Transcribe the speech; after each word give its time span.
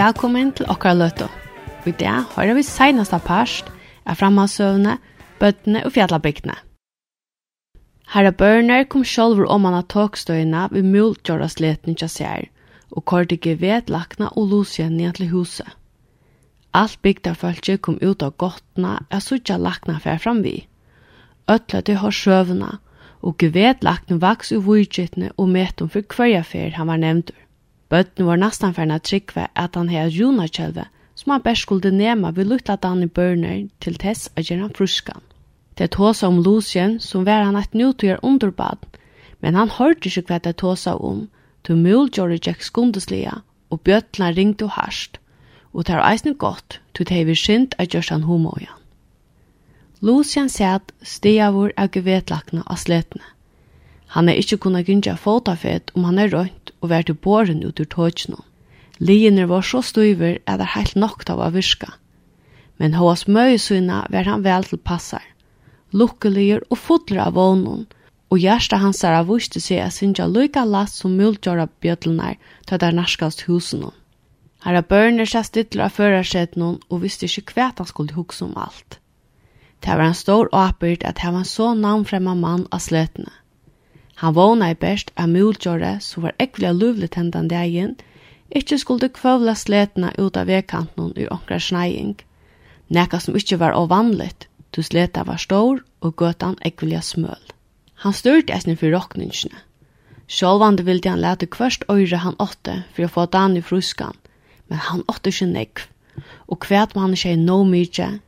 Velkommen 0.00 0.54
til 0.56 0.64
okkara 0.72 0.96
løtu. 0.96 1.26
I 1.84 1.92
dag 1.92 2.22
hører 2.32 2.54
vi 2.56 2.62
seneste 2.64 3.18
parst 3.20 3.66
av 4.08 4.16
framhavsøvne, 4.16 4.94
bøttene 5.42 5.82
og 5.84 5.92
fjallabygdene. 5.92 6.54
Herre 8.14 8.30
Børner 8.32 8.86
kom 8.88 9.04
sjolver 9.04 9.50
om 9.52 9.66
han 9.68 9.76
av 9.76 9.90
togstøyene 9.92 10.62
ved 10.72 10.88
muldgjøres 10.88 11.58
leten 11.60 11.92
ikke 11.92 12.08
ser, 12.14 12.46
og 12.88 13.04
kordi 13.12 13.36
gevet 13.44 13.92
lakna 13.92 14.30
og 14.30 14.48
losje 14.54 14.88
ned 14.88 15.18
til 15.18 15.28
huset. 15.34 15.68
Alt 16.72 16.96
bygda 17.04 17.34
følge 17.36 17.76
kom 17.76 18.00
ut 18.00 18.24
av 18.24 18.38
gottene 18.40 18.94
og 19.02 19.26
suttja 19.26 19.60
lakna 19.60 19.98
fer 20.00 20.16
framvi. 20.24 20.62
Øtla 21.44 21.84
til 21.84 22.00
har 22.00 22.16
sjøvna, 22.22 22.72
og 23.20 23.36
gevet 23.36 23.84
lakna 23.84 24.16
vaks 24.24 24.56
i 24.56 24.64
vujtjittene 24.64 25.34
og 25.36 25.52
metum 25.52 25.92
for 25.92 26.08
hverja 26.16 26.40
fer 26.40 26.72
han 26.80 26.88
var 26.88 27.04
nevndur. 27.04 27.49
Bøtten 27.90 28.26
var 28.26 28.38
nesten 28.38 28.74
ferdig 28.74 28.94
at 28.94 29.06
trykve 29.08 29.48
at 29.58 29.74
han 29.74 29.90
hei 29.90 30.06
runa 30.14 30.46
kjølve, 30.46 30.86
som 31.18 31.32
han 31.34 31.42
bare 31.42 31.58
skulle 31.58 31.90
nema 31.90 32.30
ved 32.36 32.46
lutla 32.46 32.76
dan 32.76 33.02
i 33.02 33.10
børner 33.10 33.66
til 33.80 33.98
tess 33.98 34.30
at 34.36 34.46
gjerne 34.46 34.68
han 34.68 34.76
fruskan. 34.76 35.22
Det 35.78 35.90
tåsa 35.96 36.28
om 36.28 36.42
Lucien, 36.44 37.00
som 37.00 37.26
var 37.26 37.42
han 37.44 37.56
et 37.56 37.74
nøytøyer 37.74 38.22
underbad, 38.22 38.86
men 39.40 39.54
han 39.54 39.72
hørte 39.78 40.08
ikke 40.08 40.28
hva 40.28 40.38
det 40.38 40.56
tåsa 40.62 40.94
om, 40.94 41.28
til 41.64 41.76
muliggjorde 41.76 42.38
Jack 42.46 42.62
skundeslia, 42.62 43.40
og 43.70 43.80
bjøtla 43.80 44.30
ringte 44.36 44.68
og 44.68 44.76
harsht, 44.76 45.18
og 45.72 45.86
det 45.86 45.96
var 45.96 46.10
eisne 46.12 46.34
godt, 46.34 46.80
til 46.94 47.08
det 47.08 47.26
vi 47.26 47.34
skynd 47.34 47.74
at 47.78 47.90
gjørs 47.90 48.08
han 48.08 48.26
homoja. 48.28 48.76
Lucian 50.00 50.48
sæt 50.48 50.92
stiavur 51.02 51.72
av 51.76 51.90
gevetlakna 51.92 52.62
av 52.66 52.78
sletene. 52.80 53.24
Han 54.16 54.28
er 54.28 54.40
ikkje 54.40 54.58
kunna 54.58 54.80
gynnja 54.82 55.14
fotafet 55.16 55.92
om 55.94 56.04
han 56.08 56.18
er 56.18 56.32
rønt, 56.32 56.59
og 56.80 56.90
vær 56.92 57.06
til 57.06 57.16
båren 57.16 57.64
ut 57.64 57.80
ur 57.80 57.88
tåkene. 57.94 58.40
Ligene 59.00 59.46
var 59.48 59.64
så 59.64 59.80
støyver 59.84 60.40
at 60.46 60.60
det 60.60 60.66
er 60.66 60.76
helt 60.76 60.96
nokt 60.96 61.30
av 61.32 61.40
å 61.40 61.50
virke. 61.54 61.88
Men 62.80 62.96
hos 62.96 63.26
møyesyna 63.28 64.06
var 64.12 64.28
han 64.28 64.44
vel 64.44 64.66
til 64.68 64.80
passar. 64.80 65.24
Lukkeliger 65.92 66.62
og 66.70 66.78
fotler 66.78 67.24
av 67.26 67.36
vånen, 67.36 67.86
og 68.30 68.38
hjertet 68.38 68.78
hans 68.78 69.02
er 69.04 69.16
avvuste 69.18 69.60
seg 69.60 69.80
at 69.82 69.96
synja 69.96 70.28
lykke 70.30 70.62
last 70.68 71.00
som 71.00 71.16
muliggjør 71.18 71.64
av 71.64 71.72
bjødlenar 71.82 72.36
til 72.68 72.78
det 72.78 72.88
er 72.88 72.96
norskast 72.96 73.46
husen. 73.48 73.88
Her 74.64 74.76
er 74.76 74.86
børnene 74.86 75.26
seg 75.26 75.48
stittler 75.48 75.88
av 75.88 75.96
førersetene 75.96 76.76
og 76.78 77.02
visste 77.02 77.26
ikke 77.26 77.56
hva 77.56 77.70
han 77.72 77.88
skulle 77.88 78.14
huske 78.14 78.44
om 78.44 78.56
alt. 78.60 79.00
Det 79.80 79.96
var 79.96 80.10
en 80.10 80.14
stor 80.14 80.50
åpert 80.52 81.04
at 81.08 81.16
det 81.16 81.32
var 81.32 81.40
en 81.40 81.48
så 81.48 81.72
navnfremme 81.74 82.36
mann 82.36 82.66
av 82.70 82.84
sletene. 82.84 83.32
Han 84.20 84.34
vågna 84.34 84.70
i 84.70 84.74
best 84.74 85.10
av 85.16 85.28
muljore, 85.28 85.94
så 86.00 86.20
var 86.20 86.34
ekvelig 86.36 86.74
luvlig 86.76 87.06
tendan 87.14 87.46
dagen, 87.48 87.94
ikkje 88.52 88.76
skulle 88.82 89.08
kvøvla 89.08 89.54
sletna 89.56 90.10
ut 90.18 90.36
av 90.36 90.50
vekanten 90.52 91.14
i 91.16 91.24
onkra 91.32 91.56
sneiing. 91.56 92.18
Nekka 92.92 93.22
som 93.24 93.38
ikkje 93.40 93.56
var 93.64 93.78
ovanligt, 93.80 94.44
du 94.76 94.82
sleta 94.84 95.24
var 95.24 95.40
stor 95.40 95.80
og 96.04 96.20
gøtan 96.20 96.58
ekvelig 96.68 97.00
smøl. 97.08 97.40
Han 98.04 98.12
styrte 98.12 98.52
eisen 98.52 98.76
for 98.76 98.92
rokningsne. 98.92 99.56
Sjålvande 100.28 100.84
ville 100.84 101.08
han 101.08 101.24
lete 101.24 101.48
kvørst 101.48 101.88
øyre 101.88 102.20
han 102.20 102.36
åtte 102.36 102.82
for 102.92 103.08
å 103.08 103.12
få 103.16 103.28
Dan 103.32 103.56
i 103.56 103.64
fruskan, 103.64 104.20
men 104.68 104.84
han 104.92 105.00
åtte 105.08 105.32
ikke 105.32 105.48
nekv, 105.48 105.86
og 106.44 106.60
kvært 106.68 106.92
man 106.92 107.16
ikke 107.16 107.38
no 107.40 107.62
mykje. 107.64 108.18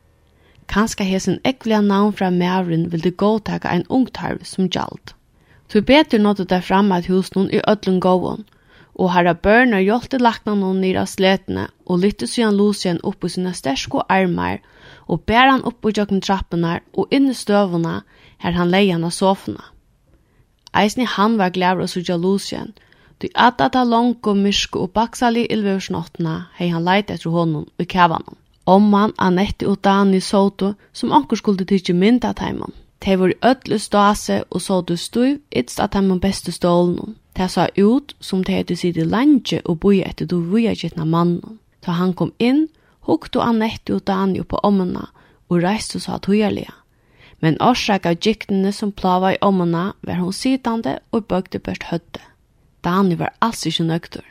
Kanska 0.65 1.05
hesen 1.05 1.37
ekvelig 1.45 1.85
navn 1.85 2.17
fra 2.17 2.33
mævren 2.33 2.89
ville 2.89 3.13
gåtaka 3.13 3.69
en 3.69 3.91
ungtarv 3.93 4.41
som 4.41 4.65
gjaldt. 4.65 5.13
Tu 5.73 5.81
betur 5.81 6.19
nåttu 6.21 6.43
der 6.45 6.61
fram 6.61 6.91
at 6.91 7.07
husnun 7.09 7.49
i 7.49 7.59
öllum 7.67 7.99
gåvun, 7.99 8.43
og 8.93 9.09
herra 9.13 9.33
børna 9.33 9.79
hjolte 9.81 10.19
lakna 10.21 10.53
noen 10.53 10.83
nira 10.85 11.07
sletene, 11.09 11.63
og 11.89 12.03
lytte 12.03 12.27
syan 12.29 12.53
Lucien 12.53 12.99
opp 13.01 13.25
i 13.25 13.29
sina 13.33 13.55
stersko 13.57 14.03
armar, 14.05 14.59
og 15.07 15.23
bær 15.25 15.49
han 15.49 15.65
opp 15.65 15.89
i 15.89 15.93
jokken 15.97 16.21
trappene 16.21 16.75
og 16.93 17.09
inn 17.09 17.31
i 17.31 17.33
støvuna, 17.33 18.03
her 18.37 18.53
han 18.53 18.69
leie 18.69 18.93
han 18.93 19.07
av 19.09 19.15
sofana. 19.17 19.65
Eisni 20.77 21.09
han 21.09 21.39
var 21.41 21.49
glæver 21.57 21.87
å 21.87 21.89
sutja 21.89 22.21
Lucien, 22.21 22.73
Du 23.23 23.27
atta 23.35 23.69
ta 23.69 23.83
longo, 23.83 24.33
mysko 24.35 24.81
og 24.83 24.89
baksali 24.97 25.45
ilveversnottna 25.55 26.33
hei 26.57 26.67
han 26.73 26.83
leit 26.83 27.11
etter 27.13 27.31
honom 27.31 27.69
i 27.79 27.85
kavanon. 27.85 28.35
Omman, 28.67 29.13
Annette 29.17 29.67
og 29.67 29.79
Dani 29.83 30.19
Soto, 30.19 30.73
som 30.93 31.11
anker 31.15 31.39
skulle 31.39 31.65
tykje 31.65 31.95
mynda 31.95 32.33
teimann. 32.35 32.75
De 33.05 33.19
var 33.19 33.33
ødel 33.43 33.79
stase 33.79 34.43
og 34.49 34.61
så 34.61 34.81
du 34.81 34.95
stuiv 34.97 35.39
ytst 35.55 35.79
at 35.79 35.93
han 35.93 36.19
beste 36.19 36.51
stålen. 36.51 37.15
De 37.37 37.47
sa 37.49 37.67
ut 37.77 38.15
som 38.19 38.43
de 38.43 38.53
hadde 38.53 38.75
sitt 38.75 38.97
i 38.97 39.03
landje 39.03 39.61
og 39.65 39.79
boi 39.79 40.03
etter 40.05 40.25
du 40.25 40.39
vuja 40.39 40.73
gittna 40.73 41.05
mannen. 41.05 41.59
Da 41.85 41.91
han 41.91 42.13
kom 42.13 42.31
inn, 42.39 42.67
hukte 43.01 43.41
han 43.41 43.61
etter 43.61 43.95
og 43.95 44.05
dagen 44.07 44.35
jo 44.35 44.43
på 44.43 44.59
ommena 44.63 45.09
og 45.49 45.63
reiste 45.63 45.99
seg 45.99 46.21
tøyerlige. 46.21 46.71
Men 47.41 47.59
årsak 47.59 48.05
av 48.05 48.21
giktene 48.23 48.71
som 48.71 48.91
plava 48.91 49.33
i 49.33 49.41
ommena 49.41 49.93
var 50.01 50.21
hun 50.21 50.33
sittande 50.33 50.99
og 51.11 51.25
bøgde 51.27 51.59
børst 51.59 51.89
høtte. 51.89 52.21
Dani 52.83 53.17
var 53.19 53.33
alls 53.41 53.65
ikke 53.65 53.83
nøkter. 53.83 54.23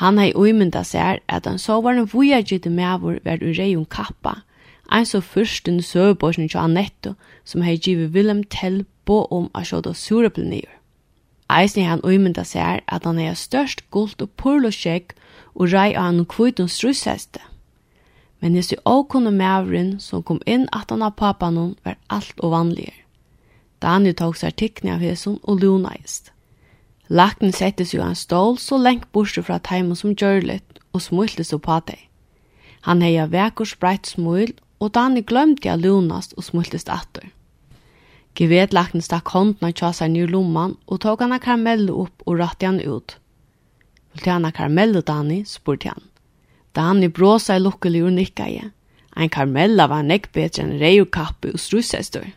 Han 0.00 0.18
hei 0.18 0.32
uimynda 0.34 0.82
seg 0.82 1.20
at 1.28 1.46
han 1.46 1.58
så 1.58 1.78
var 1.84 1.94
en 1.94 2.08
vuja 2.10 2.40
gittna 2.42 2.72
mævor 2.72 3.20
var 3.24 3.44
ureion 3.44 3.86
kappa, 3.86 4.40
Ein 4.90 5.06
så 5.06 5.20
først 5.20 5.66
den 5.66 5.82
søveborsen 5.82 6.48
til 6.48 6.58
Annette, 6.58 7.14
som 7.44 7.62
hei 7.62 7.76
givet 7.76 8.12
Willem 8.12 8.44
Tell 8.44 8.84
på 9.04 9.24
om 9.30 9.50
a 9.54 9.62
sjåda 9.64 9.92
surepel 9.94 10.48
nyer. 10.48 10.78
Eisen 11.52 11.84
han 11.84 12.04
uimynda 12.04 12.44
seg 12.44 12.82
at 12.86 13.04
han 13.04 13.18
hei 13.18 13.34
størst 13.36 13.84
gult 13.90 14.22
og 14.22 14.30
purlosjekk 14.40 15.14
og 15.54 15.72
rei 15.72 15.92
av 15.94 16.08
han 16.10 16.24
kvitun 16.26 16.68
strussheste. 16.68 17.40
Men 18.40 18.56
hessi 18.58 18.76
åkunne 18.84 19.30
mævren 19.30 19.98
som 20.00 20.22
kom 20.22 20.40
inn 20.46 20.66
at 20.72 20.90
han 20.90 21.02
av 21.02 21.14
papanon 21.16 21.76
var 21.84 21.98
alt 22.08 22.40
og 22.40 22.50
vanligere. 22.56 22.98
Daniel 23.82 24.14
tok 24.14 24.36
seg 24.38 24.56
tikkene 24.56 24.96
av 24.96 25.02
hesson 25.02 25.38
og 25.42 25.60
lunaist. 25.62 26.32
Lakten 27.08 27.52
settes 27.52 27.92
jo 27.94 28.02
en 28.02 28.16
stål 28.16 28.56
så 28.58 28.78
lengt 28.78 29.10
borste 29.12 29.42
fra 29.42 29.58
teimen 29.58 29.98
som 29.98 30.14
gjørlet 30.14 30.80
og 30.92 31.02
smulte 31.02 31.44
så 31.44 31.58
på 31.58 31.78
deg. 31.86 31.98
Han 32.88 33.02
heia 33.02 33.28
vekk 33.30 33.62
og 33.62 33.70
spreit 33.70 34.08
smul 34.08 34.54
og 34.82 34.90
Dani 34.96 35.22
glömde 35.22 35.62
jeg 35.68 35.78
lunast 35.78 36.34
og 36.36 36.44
smultist 36.44 36.90
atter. 36.90 37.28
Gevetlakten 38.34 39.04
stakk 39.04 39.30
hånden 39.30 39.68
av 39.68 39.74
tjasa 39.76 40.08
ny 40.08 40.24
lomman 40.26 40.74
og 40.88 41.02
tog 41.04 41.20
han 41.22 41.36
karamellet 41.38 41.92
opp 41.94 42.24
og 42.26 42.38
rattet 42.40 42.66
han 42.66 42.80
ut. 42.80 43.18
Vil 44.12 44.24
du 44.24 44.30
hana 44.30 44.50
karamello, 44.50 45.00
Dani? 45.00 45.44
spurte 45.46 45.92
han. 45.92 46.02
Dani 46.74 47.08
bråsa 47.08 47.56
i 47.56 47.60
lukkeli 47.62 48.02
og 48.02 48.14
nikka 48.16 48.48
i. 48.48 48.62
Ein 49.14 49.28
karamella 49.28 49.86
var 49.92 50.02
nekk 50.02 50.30
betre 50.32 50.64
enn 50.64 50.78
rei 50.80 50.96
og 51.00 51.10
kappe 51.12 51.52
og. 51.52 52.32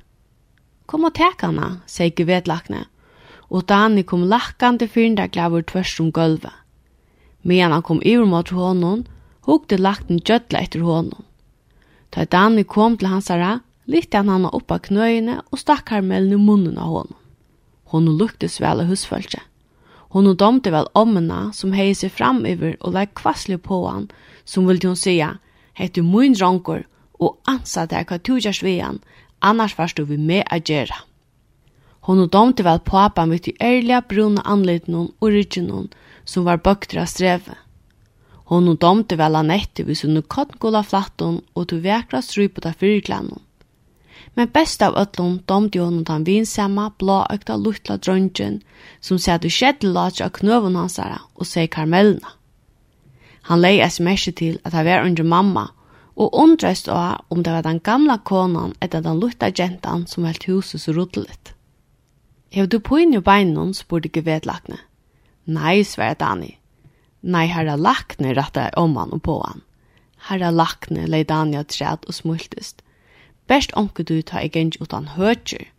Kom 0.86 1.08
og 1.08 1.16
tek 1.16 1.42
hana, 1.42 1.80
sier 1.88 2.12
gevetlakne, 2.12 2.86
og 3.50 3.66
Dani 3.66 4.04
kom 4.04 4.28
lakkande 4.28 4.88
fyrnda 4.92 5.28
glavur 5.32 5.64
tvørst 5.64 6.02
om 6.04 6.12
gulvet. 6.12 6.54
Medan 7.44 7.72
han 7.72 7.82
kom 7.82 8.02
iver 8.04 8.26
mot 8.26 8.50
honom, 8.50 9.06
hukte 9.48 9.78
lakten 9.78 10.20
gjødla 10.20 10.66
etter 10.66 10.84
honom. 10.84 11.24
Da 12.16 12.24
Danny 12.24 12.64
kom 12.64 12.96
til 12.96 13.10
hansara, 13.12 13.60
lytte 13.92 14.22
han 14.22 14.32
hana 14.32 14.50
opp 14.56 14.72
av 14.72 14.86
knøyene 14.88 15.42
og 15.52 15.60
stakk 15.60 15.90
Carmelen 15.90 16.32
i 16.32 16.40
munnen 16.40 16.78
av 16.80 16.94
honom. 16.94 17.18
Hon 17.92 18.08
luktes 18.20 18.62
vel 18.64 18.82
av 18.82 18.88
husfølge. 18.88 19.42
Hon 20.16 20.30
domte 20.40 20.72
vel 20.72 20.88
ommena 20.96 21.50
som 21.52 21.74
hei 21.76 21.90
seg 21.92 22.14
framover 22.16 22.78
og 22.80 22.96
legg 22.96 23.12
kvasslig 23.20 23.60
på 23.66 23.82
han, 23.84 24.08
som 24.48 24.64
ville 24.70 24.88
hun 24.88 24.96
sija, 24.96 25.34
heit 25.76 25.98
du 25.98 26.06
mun 26.08 26.38
dronker 26.38 26.86
og 27.20 27.36
ansa 27.52 27.84
deg 27.92 28.08
hva 28.08 28.22
du 28.24 28.38
gjørs 28.38 28.64
vi 28.64 28.78
han, 28.80 29.02
annars 29.44 29.76
varst 29.76 30.00
du 30.00 30.08
vi 30.08 30.16
med 30.16 30.48
a 30.48 30.62
gjerra. 30.64 31.04
Hon 32.08 32.24
domte 32.32 32.64
vel 32.64 32.80
papa 32.80 33.26
mitt 33.28 33.50
i 33.52 33.58
ærliga 33.60 34.00
bruna 34.08 34.42
anledningen 34.46 35.12
og 35.20 35.36
ryggen 35.36 35.90
som 36.24 36.48
var 36.48 36.64
bøkter 36.64 37.02
av 37.04 37.12
strevet. 37.12 37.65
Hon 38.46 38.76
domte 38.78 39.18
vel 39.18 39.36
Anette 39.36 39.84
vid 39.84 39.98
sunne 39.98 40.22
kottgula 40.22 40.84
flatton 40.84 41.42
og 41.56 41.68
til 41.70 41.82
vekra 41.82 42.22
strypet 42.22 42.68
av 42.70 42.78
fyrklanon. 42.82 43.42
Men 44.36 44.52
best 44.54 44.82
av 44.86 44.98
ötlun 45.00 45.40
domte 45.48 45.80
hon 45.80 46.04
den 46.04 46.26
vinsamma, 46.28 46.92
blåøkta, 47.00 47.56
luttla 47.58 47.98
drøntjen, 47.98 48.60
som 49.02 49.18
sæt 49.18 49.46
i 49.48 49.52
skjeddelatj 49.58 50.22
av 50.26 50.34
knøven 50.38 50.76
hansara 50.76 51.22
og 51.36 51.48
seg 51.48 51.72
karmelna. 51.74 52.36
Han 53.50 53.62
lei 53.62 53.80
mersi 54.00 54.32
til 54.32 54.60
at 54.64 54.74
han 54.74 54.86
var 54.86 55.06
under 55.06 55.24
mamma, 55.24 55.70
og 56.16 56.34
undrest 56.34 56.88
av 56.90 57.26
om 57.30 57.44
det 57.44 57.52
var 57.52 57.62
den 57.62 57.80
gamla 57.80 58.18
konan 58.18 58.74
etter 58.82 59.02
den 59.02 59.20
lutta 59.20 59.52
gentan 59.52 60.08
som 60.08 60.26
held 60.26 60.44
huset 60.48 60.82
så 60.82 60.92
rodeligt. 60.92 61.54
Hev 62.52 62.68
du 62.68 62.80
på 62.80 63.00
inn 63.00 63.14
i 63.14 63.20
beinon, 63.20 63.74
spurte 63.74 64.10
gevedlakne. 64.10 64.78
Nei, 65.46 65.84
sverre 65.84 66.16
Dani, 66.16 66.58
Nei, 67.26 67.48
herra 67.50 67.74
lakne 67.74 68.36
rattet 68.38 68.76
om 68.78 68.94
han 69.00 69.14
og 69.16 69.24
på 69.26 69.40
han. 69.42 69.64
Herra 70.28 70.52
lakne 70.54 71.08
lei 71.10 71.24
Dania 71.26 71.64
træt 71.66 72.06
og 72.06 72.14
smultist. 72.14 72.84
Best 73.50 73.74
onke 73.78 74.04
du 74.06 74.20
ta 74.22 74.44
i 74.46 74.50
genj 74.50 74.78
utan 74.82 75.08
høtjer. 75.16 75.72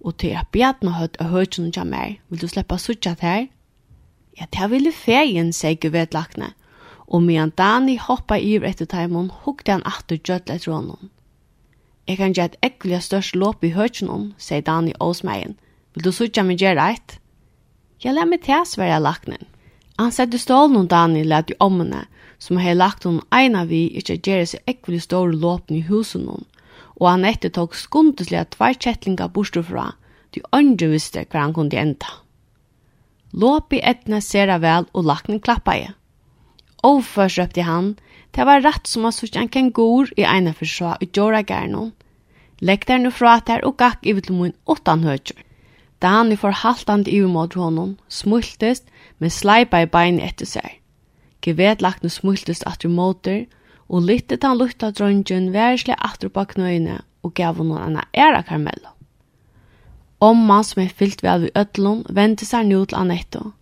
Og 0.00 0.16
til 0.20 0.36
at 0.40 0.48
bjadna 0.52 0.94
høtt 0.96 1.18
og 1.20 1.32
høtjen 1.32 1.68
kja 1.72 1.84
mer, 1.84 2.16
vil 2.28 2.40
du 2.40 2.48
sleppa 2.48 2.78
suttja 2.80 3.14
her? 3.20 3.48
Ja, 4.36 4.46
det 4.52 4.70
ville 4.70 4.92
ferien, 4.92 5.52
sier 5.52 5.76
guvet 5.80 6.14
lakne. 6.16 6.52
Og 7.08 7.22
medan 7.24 7.52
Dani 7.56 7.96
hoppa 8.00 8.36
iver 8.36 8.68
etter 8.68 8.88
taimon, 8.88 9.30
hukte 9.44 9.72
han 9.72 9.84
atter 9.88 10.16
gjødlet 10.16 10.54
etter 10.58 10.72
honom. 10.72 11.10
Jeg 12.08 12.20
kan 12.20 12.32
gjøre 12.32 12.52
et 12.54 12.70
ekkelig 12.70 13.02
størst 13.02 13.36
låp 13.36 13.64
i 13.64 13.72
høtjen 13.74 14.32
sier 14.38 14.64
Dani 14.64 14.94
åsmeien. 15.00 15.56
Vil 15.94 16.04
du 16.04 16.12
sutja 16.12 16.44
meg 16.44 16.60
gjøre 16.62 16.92
eit? 16.92 17.18
Ja, 18.04 18.12
la 18.12 18.24
meg 18.24 18.44
til, 18.44 18.64
sverre 18.68 19.00
laknen. 19.00 19.44
Han 19.98 20.12
sette 20.12 20.38
stålen 20.38 20.76
om 20.76 20.88
Dani 20.88 21.24
lät 21.24 21.50
i 21.50 21.56
ommene, 21.60 22.04
som 22.38 22.58
hei 22.60 22.74
lagt 22.74 23.04
hon 23.04 23.22
eina 23.32 23.64
vi 23.64 23.86
ikkje 23.96 24.18
gjerri 24.20 24.48
seg 24.50 24.72
ekvili 24.72 25.00
store 25.00 25.32
låpen 25.32 25.78
i 25.78 25.86
husen 25.88 26.26
hon, 26.28 26.44
og 27.00 27.08
han 27.08 27.24
etter 27.24 27.52
tok 27.52 27.74
skundeslega 27.74 28.44
tvær 28.52 28.76
kjettlinga 28.76 29.28
bortstå 29.32 29.64
fra, 29.70 29.92
de 30.36 30.42
andre 30.52 30.90
visste 30.92 31.24
hva 31.24 31.46
han 31.46 31.54
kunne 31.56 31.80
enda. 31.80 32.10
Låpi 33.32 33.80
etna 33.82 34.20
sera 34.20 34.58
vel 34.60 34.84
og 34.92 35.08
laknen 35.08 35.40
klappa 35.40 35.76
i. 35.76 35.86
Overførst 36.84 37.40
røpte 37.40 37.64
han, 37.64 37.94
det 38.36 38.44
var 38.44 38.60
rett 38.60 38.88
som 38.88 39.08
han 39.08 39.14
sutt 39.16 39.36
en 39.40 39.48
kengur 39.48 40.12
i 40.16 40.24
eina 40.28 40.52
forsva 40.52 40.96
i 41.00 41.08
djora 41.08 41.40
gærnon. 41.42 41.92
der 42.60 42.98
han 42.98 43.12
fra 43.12 43.40
der 43.46 43.64
og 43.64 43.76
gakk 43.76 44.06
i 44.06 44.12
vitlumun 44.12 44.52
åttan 44.66 45.04
høytjur. 45.04 45.40
Da 46.00 46.08
han 46.08 46.32
i 46.32 46.36
forhaltande 46.36 47.10
i 47.10 47.20
umodr 47.24 47.58
honom, 47.58 47.96
smultest, 48.08 48.84
men 49.18 49.30
sleipa 49.30 49.82
i 49.82 49.86
bein 49.90 50.20
etter 50.20 50.46
seg. 50.46 50.80
Gevet 51.42 51.82
lakne 51.82 52.10
at 52.66 52.82
du 52.82 52.88
motor, 52.88 53.46
og 53.88 54.02
lyttet 54.02 54.42
han 54.42 54.58
lukta 54.58 54.90
dronjen 54.90 55.52
værsle 55.52 55.94
atru 56.02 56.28
på 56.28 56.44
knøyene 56.44 57.00
og 57.22 57.34
gav 57.34 57.56
hon 57.58 57.76
anna 57.78 58.02
æra 58.14 58.42
Carmelo. 58.42 58.90
Omma, 60.20 60.62
som 60.62 60.82
er 60.82 60.88
fyllt 60.88 61.22
vel 61.22 61.42
ved 61.42 61.56
ødlån, 61.56 62.06
vente 62.10 62.46
seg 62.46 62.66
nå 62.66 62.84
til 62.84 62.98
Anetto. 62.98 63.52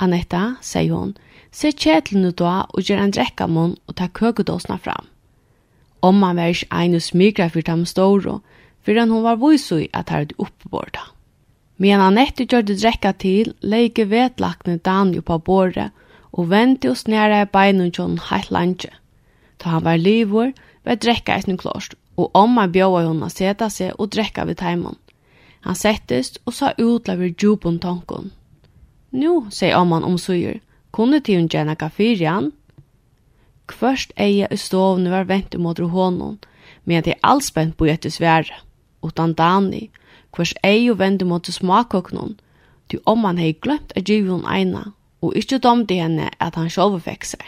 Anetta, 0.00 0.56
sier 0.60 0.92
hun, 0.92 1.14
se 1.52 1.70
kjetelen 1.70 2.26
ut 2.26 2.40
da 2.40 2.64
og 2.68 2.82
gjør 2.82 3.04
en 3.04 3.14
drekk 3.14 3.44
av 3.44 3.52
munn 3.54 3.76
og 3.86 3.96
ta 4.00 4.08
køkedåsene 4.08 4.78
fram. 4.82 5.06
Omma 6.02 6.34
var 6.34 6.52
ikke 6.52 6.82
en 6.82 6.98
og 6.98 7.02
smygra 7.02 7.48
for 7.48 7.64
dem 7.64 7.86
store, 7.86 8.40
for 8.84 9.00
hun 9.00 9.24
var 9.24 9.40
vise 9.40 9.84
i 9.84 9.88
at 9.94 10.10
her 10.10 10.26
er 10.26 10.34
oppebord 10.38 10.98
ham. 10.98 11.13
Medan 11.84 12.16
gjør 12.16 12.62
det 12.64 12.78
drekka 12.80 13.10
til, 13.12 13.52
leike 13.60 14.06
vetlakne 14.08 14.78
Daniel 14.78 15.22
på 15.22 15.36
bordet, 15.38 15.90
og 16.32 16.48
vente 16.50 16.88
og 16.88 16.96
snære 16.96 17.44
beinen 17.52 17.90
til 17.92 18.16
heilt 18.30 18.50
lanje. 18.50 18.88
Ta 19.58 19.68
han 19.68 19.84
var 19.84 20.00
livor, 20.00 20.52
var 20.84 20.96
drekka 20.96 21.34
eisen 21.36 21.58
klost, 21.60 21.94
og 22.16 22.30
omma 22.34 22.66
bjóa 22.66 23.04
hun 23.04 23.22
å 23.22 23.28
seta 23.28 23.68
seg 23.68 23.92
og 23.98 24.14
drekka 24.14 24.46
vid 24.48 24.62
teimon. 24.62 24.96
Han 25.66 25.76
settist 25.76 26.40
og 26.46 26.54
sa 26.54 26.72
utlaver 26.78 27.34
djupon 27.36 27.78
tankon. 27.78 28.32
Nu, 29.10 29.46
sier 29.50 29.76
omman 29.76 30.04
omsuger, 30.04 30.62
kunne 30.90 31.20
til 31.20 31.42
hun 31.42 31.50
gjerne 31.52 31.76
kafirian? 31.76 32.52
Kvørst 33.68 34.16
eia 34.16 34.48
i 34.50 34.56
stovene 34.56 35.12
var 35.12 35.28
vente 35.28 35.58
mot 35.58 35.78
honom, 35.78 36.38
men 36.84 37.04
det 37.04 37.14
er 37.14 37.28
allspent 37.28 37.76
på 37.76 37.88
etter 37.92 38.10
svære, 38.10 38.56
utan 39.04 39.36
Dani, 39.36 39.90
hvers 40.36 40.54
ei 40.64 40.90
og 40.90 40.98
vendi 40.98 41.24
mot 41.24 41.46
smakoknon, 41.46 42.38
til 42.90 43.00
om 43.06 43.24
han 43.24 43.38
hei 43.38 43.52
glemt 43.52 43.92
at 43.96 44.04
giv 44.04 44.28
hun 44.30 44.46
eina, 44.50 44.90
og 45.22 45.36
ikkje 45.36 45.58
domte 45.58 45.94
henne 45.94 46.30
at 46.40 46.58
han 46.58 46.70
sjolv 46.70 47.00
fikk 47.06 47.24
seg. 47.24 47.44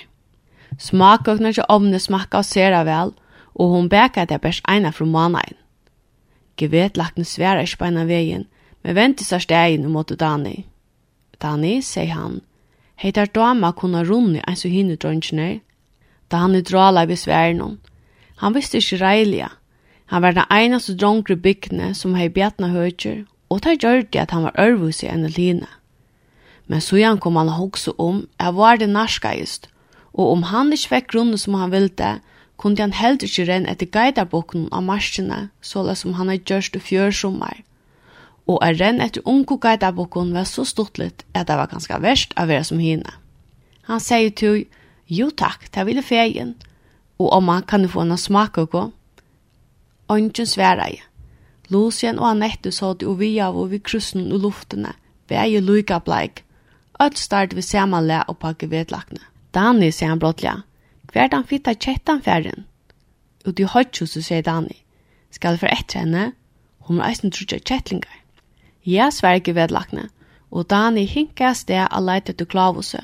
Smakoknon 0.79 1.53
ikkje 1.53 1.69
omne 1.73 2.01
smakka 2.01 2.43
og 2.43 2.49
sera 2.49 2.85
vel, 2.87 3.13
og 3.55 3.73
hon 3.73 3.89
beka 3.89 4.25
det 4.25 4.41
best 4.41 4.65
eina 4.69 4.93
fra 4.93 5.07
manaen. 5.07 5.57
Gevet 6.57 6.97
lakne 6.97 7.25
sværa 7.25 7.65
ikkje 7.65 7.81
beina 7.81 8.05
vegin, 8.09 8.47
men 8.83 8.97
vente 8.97 9.25
seg 9.25 9.45
stegin 9.45 9.89
mot 9.93 10.13
Dani. 10.19 10.65
Dani, 11.43 11.81
sier 11.83 12.15
han, 12.15 12.41
hei 12.97 13.11
der 13.13 13.27
dama 13.27 13.73
kunne 13.73 14.05
runni 14.09 14.41
eins 14.47 14.65
og 14.65 14.73
hinne 14.73 14.97
drøngjene, 14.97 15.61
da 16.31 16.43
han 16.45 16.57
i 16.57 16.63
drala 16.63 17.05
i 17.05 17.11
besværen. 17.11 17.79
Han 18.41 18.55
visste 18.55 18.79
ikkje 18.79 19.01
reilige, 19.01 19.49
Han 20.07 20.23
var 20.23 20.37
den 20.37 20.47
einaste 20.51 20.95
drongur 20.95 21.35
i 21.35 21.41
byggene 21.41 21.95
som 21.95 22.15
hei 22.15 22.29
bjatna 22.31 22.71
høytjer, 22.71 23.25
og 23.51 23.63
det 23.65 23.81
gjør 23.83 24.05
det 24.07 24.21
at 24.23 24.35
han 24.35 24.47
var 24.47 24.59
ørvusi 24.59 25.09
enn 25.11 25.27
line. 25.35 25.67
Men 26.67 26.83
så 26.83 26.99
igjen 26.99 27.19
kom 27.23 27.39
han 27.39 27.51
hokse 27.55 27.95
om 27.99 28.27
at 28.39 28.55
var 28.55 28.79
det 28.79 28.89
narskaist, 28.91 29.69
og 30.15 30.33
om 30.33 30.43
han 30.51 30.73
ikke 30.73 30.93
fikk 30.95 31.13
grunnen 31.13 31.39
som 31.39 31.55
han 31.59 31.75
ville, 31.75 32.11
kunde 32.57 32.83
han 32.83 32.95
heldur 32.97 33.29
ikke 33.29 33.47
renne 33.51 33.71
etter 33.71 33.91
guidarbokken 33.93 34.69
av 34.73 34.87
marskene, 34.87 35.49
såla 35.61 35.95
som 35.95 36.15
han 36.17 36.31
hei 36.33 36.39
gjørst 36.39 36.79
i 36.79 36.83
fjørsommer. 36.83 37.63
Og 38.47 38.63
å 38.63 38.71
renne 38.79 39.05
etter 39.05 39.27
unge 39.27 39.59
guidarbokken 39.61 40.33
var 40.35 40.47
så 40.49 40.65
stortlet 40.65 41.27
at 41.35 41.51
det 41.51 41.59
var 41.59 41.71
ganske 41.71 41.99
verst 42.03 42.33
av 42.39 42.49
være 42.49 42.65
som 42.65 42.79
henne. 42.81 43.11
Han 43.91 44.01
sier 44.03 44.31
til, 44.31 44.65
jo 45.07 45.31
takk, 45.31 45.69
det 45.75 45.87
ville 45.87 46.03
feien, 46.03 46.55
og 47.19 47.33
om 47.33 47.51
han 47.51 47.67
kan 47.67 47.87
få 47.89 48.07
en 48.07 48.19
smak 48.19 48.59
og 48.59 48.71
gå, 48.71 48.85
Ongen 50.09 50.47
sværeie. 50.47 51.03
Lucien 51.69 52.19
og 52.19 52.31
Annette 52.31 52.71
så 52.73 52.93
det 52.95 53.09
og 53.09 53.19
vi 53.19 53.39
av 53.43 53.57
og 53.59 53.71
vi 53.71 53.79
krussen 53.79 54.31
og 54.33 54.45
luftene. 54.45 54.93
Begge 55.27 55.61
lykke 55.61 56.01
bleik. 56.01 56.45
Ødt 57.03 57.19
start 57.19 57.57
vi 57.57 57.63
samanle 57.63 58.23
og 58.29 58.39
pakke 58.39 58.71
vedlakne. 58.71 59.19
Dani 59.55 59.91
sier 59.91 60.13
han 60.13 60.23
blåttelig. 60.23 60.63
Hver 61.13 61.29
dan 61.33 61.45
fitta 61.45 61.75
kjettan 61.75 62.23
færen? 62.23 62.67
Og 63.47 63.59
du 63.59 63.67
har 63.67 63.87
ikke 63.87 64.07
så 64.07 64.23
sier 64.23 64.43
Dani. 64.43 64.83
Skal 65.31 65.59
for 65.59 65.67
etter 65.67 66.05
henne? 66.05 66.33
Hun 66.87 66.97
må 66.97 67.07
eisen 67.07 67.31
trutja 67.31 67.59
kjettlingar. 67.59 68.23
Ja, 68.87 69.11
sverger 69.11 69.57
vedlakne. 69.59 70.09
Og 70.51 70.71
Dani 70.71 71.05
hinka 71.05 71.53
sted 71.53 71.89
og 71.91 72.03
leite 72.03 72.33
til 72.33 72.47
klavose. 72.47 73.01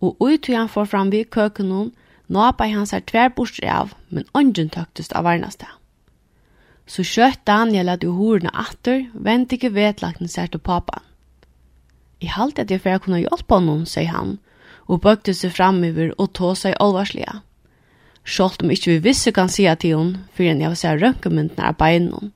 Og 0.00 0.16
ut 0.20 0.46
han 0.46 0.68
får 0.68 0.84
fram 0.84 1.12
vi 1.12 1.22
køkken 1.24 1.70
hun, 1.70 1.94
nåpa 2.28 2.68
han 2.68 2.86
er 2.92 3.00
tverborst 3.00 3.64
av, 3.64 3.94
men 4.10 4.28
ongen 4.34 4.68
tøktest 4.68 5.12
av 5.12 5.24
varnastet. 5.24 5.68
Så 6.86 7.04
kjøtt 7.06 7.46
Daniel 7.48 7.88
at 7.88 8.02
du 8.02 8.10
horene 8.12 8.52
atter, 8.52 9.06
vent 9.14 9.52
ikke 9.56 9.72
vedlagten 9.72 10.28
seg 10.28 10.52
til 10.52 10.60
papan. 10.60 11.00
I 12.20 12.28
halte 12.32 12.64
at 12.64 12.70
jeg 12.72 12.82
fyrir 12.84 13.00
kunne 13.04 13.22
hjelpe 13.22 13.56
honom, 13.56 13.84
sier 13.88 14.12
han, 14.12 14.36
og 14.86 15.00
bøkte 15.04 15.34
seg 15.36 15.54
framover 15.56 16.12
og 16.18 16.32
tå 16.36 16.52
seg 16.58 16.76
alvarslige. 16.80 17.40
Sjålt 18.24 18.62
om 18.64 18.72
ikke 18.72 18.94
vi 18.94 19.04
visste 19.04 19.32
kan 19.36 19.50
si 19.52 19.66
til 19.80 19.96
hon, 19.96 20.12
for 20.32 20.48
enn 20.48 20.62
jeg 20.62 20.72
vil 20.72 20.80
se 20.80 20.92
rønkemyndene 21.00 21.68
av 21.68 21.76
beinene. 21.80 22.30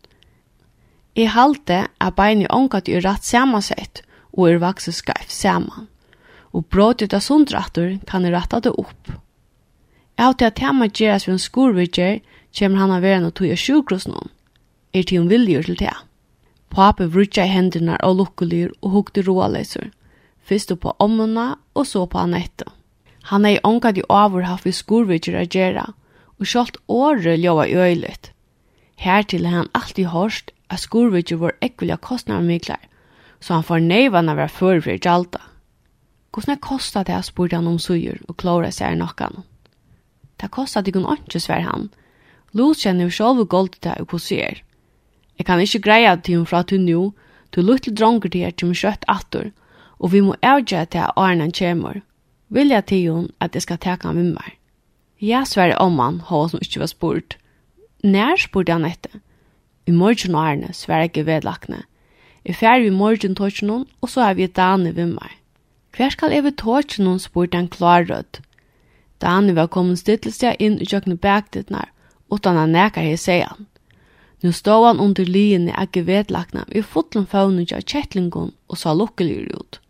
I 1.17 1.27
halte 1.33 1.87
at 1.99 2.17
beinene 2.17 2.51
omgatt 2.55 2.89
i 2.89 2.99
rett 3.01 3.25
samansett, 3.25 4.03
og 4.37 4.51
er 4.51 4.61
vakset 4.63 4.95
skreif 4.95 5.33
saman. 5.33 5.89
Og 6.53 6.65
bråd 6.73 7.03
ut 7.03 7.15
av 7.17 7.25
sundrattor 7.25 7.97
kan 8.09 8.25
jeg 8.25 8.35
rette 8.37 8.61
det 8.65 8.73
opp. 8.77 9.13
Jeg 10.19 10.25
har 10.25 10.37
til 10.39 10.49
at 10.49 10.61
hjemme 10.63 10.89
gjeres 10.89 11.27
vi 11.27 11.35
en 11.35 11.43
skorvidger, 11.43 12.21
kommer 12.59 12.81
han 12.83 12.93
av 12.95 13.05
verden 13.05 13.29
og 13.29 13.35
tog 13.39 13.49
jeg 13.49 13.61
sjukros 13.61 14.09
noen 14.09 14.31
er 14.93 15.03
til 15.03 15.23
hun 15.23 15.31
viljer 15.31 15.63
til 15.63 15.79
det. 15.79 15.95
Pape 16.71 17.09
vrutja 17.13 17.45
i 17.45 17.53
hendene 17.53 17.97
og 18.05 18.17
lukkulir 18.21 18.73
og 18.83 18.91
hukte 18.91 19.25
roaleser, 19.27 19.91
Fyrst 20.49 20.73
på 20.81 20.95
ommene 20.99 21.59
og 21.77 21.87
så 21.87 22.07
på 22.09 22.19
Annette. 22.19 22.65
Han 23.29 23.45
er 23.45 23.59
i 23.59 23.65
ångad 23.65 23.99
i 23.99 24.05
overhaft 24.09 24.67
i 24.67 24.73
skurvidger 24.73 25.37
å 25.37 25.45
gjøre, 25.45 25.83
og 26.41 26.49
kjølt 26.49 26.79
året 26.89 27.43
ljøva 27.43 27.67
i 27.69 27.75
øylet. 27.77 28.31
Hertil 28.97 29.45
er 29.45 29.59
han 29.59 29.69
alltid 29.77 30.09
hørst 30.15 30.55
at 30.73 30.81
skurvidger 30.81 31.37
var 31.43 31.59
ekvilja 31.61 31.99
kostnadmikler, 32.01 32.81
så 33.41 33.59
han 33.59 33.67
får 33.69 33.85
neivan 33.85 34.33
av 34.33 34.39
å 34.39 34.41
være 34.41 34.55
førfri 34.57 34.97
gjalda. 34.97 35.43
Hvordan 36.33 36.61
kostar 36.65 37.05
det, 37.05 37.21
spurte 37.27 37.57
han 37.57 37.69
om 37.69 37.79
suger 37.79 38.17
og 38.29 38.39
klåret 38.41 38.79
seg 38.79 38.97
nokkan. 38.97 39.45
Det 40.41 40.49
kostar 40.55 40.87
det 40.87 40.95
kun 40.97 41.09
ikke, 41.13 41.41
sver 41.41 41.67
han. 41.67 41.91
Lutjen 42.57 42.97
kjenner 42.97 43.09
jo 43.09 43.17
sjolv 43.19 43.45
og 43.45 43.53
goldet 43.53 43.83
det 43.85 43.99
og 44.01 44.15
hvordan. 44.15 44.63
Jeg 45.39 45.47
kan 45.47 45.61
ikke 45.63 45.85
greia 45.87 46.17
til 46.17 46.41
hun 46.41 46.47
fra 46.47 46.63
til 46.63 46.83
nå, 46.83 47.13
til 47.53 47.65
luttel 47.65 47.95
dronker 47.95 48.29
til 48.29 48.45
her 48.45 48.51
til 48.51 48.71
hun 48.71 48.79
kjøtt 48.79 49.07
atter, 49.09 49.51
og 49.99 50.13
vi 50.13 50.21
må 50.21 50.35
avgjøre 50.43 50.87
til 50.87 51.05
at 51.07 51.17
åren 51.17 51.53
kommer. 51.53 52.01
Vil 52.49 52.69
jeg 52.69 52.87
til 52.87 53.13
hun 53.13 53.31
at 53.41 53.55
jeg 53.55 53.63
skal 53.63 53.79
teka 53.79 54.13
med 54.13 54.33
meg? 54.35 54.57
Jeg 55.21 55.47
sverre 55.47 55.79
om 55.83 55.99
han, 55.99 56.21
hva 56.29 56.49
som 56.49 56.63
ikke 56.63 56.81
var 56.81 56.91
spurt. 56.91 57.37
Nær 58.05 58.39
spurte 58.39 58.73
han 58.73 58.87
etter? 58.87 59.21
I 59.87 59.91
morgen 59.91 60.35
og 60.35 60.43
årene 60.43 60.75
sverre 60.75 61.09
ikke 61.09 61.27
vedlakne. 61.27 61.83
Jeg 62.45 62.57
ferdig 62.57 62.87
i 62.87 62.95
morgen 62.95 63.35
tog 63.35 63.63
noen, 63.63 63.87
og 64.01 64.11
så 64.13 64.29
er 64.29 64.35
vi 64.39 64.47
dane 64.47 64.95
ved 64.97 65.15
meg. 65.15 65.39
Hver 65.97 66.15
skal 66.15 66.33
jeg 66.33 66.45
ved 66.45 66.57
tog 66.61 66.95
noen, 66.99 67.19
spurte 67.19 67.59
han 67.59 67.69
klarrødt. 67.69 68.41
Dane 69.21 69.57
var 69.57 69.67
kommet 69.67 69.99
stillelse 69.99 70.55
inn 70.63 70.79
i 70.79 70.87
kjøkkenet 70.87 71.21
bakdittene, 71.21 71.83
utan 72.31 72.57
han 72.61 72.73
nekker 72.77 73.03
hei, 73.03 73.17
sier 73.19 73.51
han. 73.51 73.67
Nu 74.41 74.53
stod 74.53 74.87
han 74.87 75.01
under 75.01 75.25
lien 75.25 75.69
i 75.69 75.75
egge 75.75 76.03
vedlagna 76.07 76.65
vi 76.69 76.83
fotlen 76.83 77.27
faunu 77.27 77.67
av 77.75 77.83
kettlingon 77.83 78.53
og 78.69 78.79
sa 78.79 78.95
lukkelig 78.95 79.55
ut. 79.55 79.81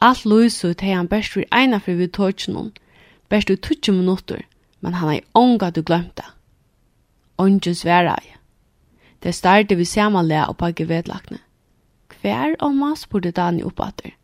Alt 0.00 0.24
lois 0.24 0.64
ut 0.64 0.80
hei 0.80 0.94
han 0.94 1.08
best 1.08 1.36
vir 1.36 1.48
eina 1.52 1.80
fri 1.80 1.94
vi 1.94 2.08
tåtsjonon, 2.08 2.72
best 3.28 3.50
ut 3.50 3.60
20 3.60 3.92
minutter, 3.92 4.46
men 4.80 4.94
han 4.94 5.10
hei 5.12 5.20
onga 5.34 5.70
du 5.70 5.82
glemta. 5.82 6.24
Ongen 7.38 7.74
sværa 7.74 8.16
ei. 8.16 8.36
Det 9.22 9.34
starte 9.34 9.76
vi 9.76 9.84
samanlea 9.84 10.46
og 10.48 10.56
pagge 10.56 10.88
vedlagna. 10.88 11.38
Hver 12.20 12.56
omma 12.60 12.94
spurte 12.96 13.30
Dani 13.30 13.62
oppater. 13.62 14.16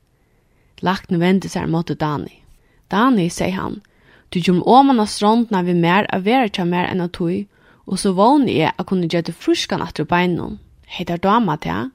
Lagna 0.80 1.18
vende 1.18 1.48
seg 1.48 1.68
mot 1.68 1.88
Dani. 2.00 2.40
Dani, 2.90 3.28
sier 3.28 3.52
han, 3.52 3.82
du 4.32 4.40
gjør 4.40 4.56
om 4.56 4.62
åmanna 4.66 5.06
strondna 5.06 5.62
vi 5.62 5.74
mer 5.74 6.08
av 6.12 6.24
vera 6.24 6.48
tja 6.48 6.64
mer 6.64 6.88
enn 6.90 7.00
av 7.04 7.12
tog, 7.12 7.46
og 7.86 8.00
så 8.02 8.12
vågne 8.16 8.52
jeg 8.52 8.72
at 8.74 8.86
kunne 8.86 9.08
gjøre 9.08 9.30
det 9.30 9.36
fruskan 9.38 9.82
at 9.82 9.96
du 9.96 10.04
beinom. 10.04 10.58
Heitar 10.86 11.22
dama 11.22 11.56
til 11.56 11.72
jeg. 11.72 11.90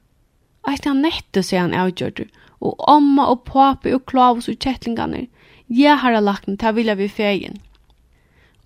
Eit 0.68 0.86
han 0.86 1.02
nette, 1.02 1.42
sier 1.42 1.64
han 1.64 1.74
avgjørte, 1.74 2.28
og 2.62 2.78
omma 2.88 3.26
og 3.32 3.42
papi 3.48 3.92
og 3.96 4.04
klavus 4.06 4.48
og 4.48 4.60
kjettlingane. 4.62 5.26
Jeg 5.68 5.98
har 5.98 6.20
lagt 6.20 6.46
den, 6.46 6.58
til 6.58 6.76
vilja 6.76 6.94
vi 6.94 7.08
fegin. 7.08 7.58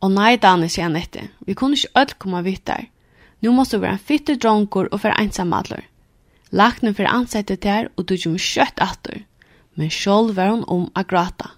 Og 0.05 0.13
nei, 0.13 0.37
Dani, 0.37 0.69
sier 0.69 0.91
han 0.91 0.99
etter, 0.99 1.31
vi 1.47 1.55
kunne 1.57 1.79
ikke 1.79 2.03
ødel 2.03 2.19
komme 2.21 2.43
vidt 2.45 2.67
der. 2.69 2.89
Nå 3.43 3.53
må 3.53 3.65
du 3.65 3.79
være 3.79 3.97
en 3.97 4.07
fitte 4.09 4.37
dronker 4.37 4.89
og 4.93 5.03
være 5.03 5.21
ensam 5.23 5.55
Lagt 6.51 6.83
den 6.83 6.95
for 6.95 7.05
ansette 7.05 7.57
der, 7.57 7.89
og 7.97 8.07
du 8.09 8.17
kommer 8.17 8.39
kjøtt 8.39 8.81
atter. 8.81 9.25
Men 9.75 9.91
sjål 9.91 10.33
var 10.37 10.51
hun 10.51 10.65
om 10.69 10.91
å 10.95 11.03
grata. 11.03 11.51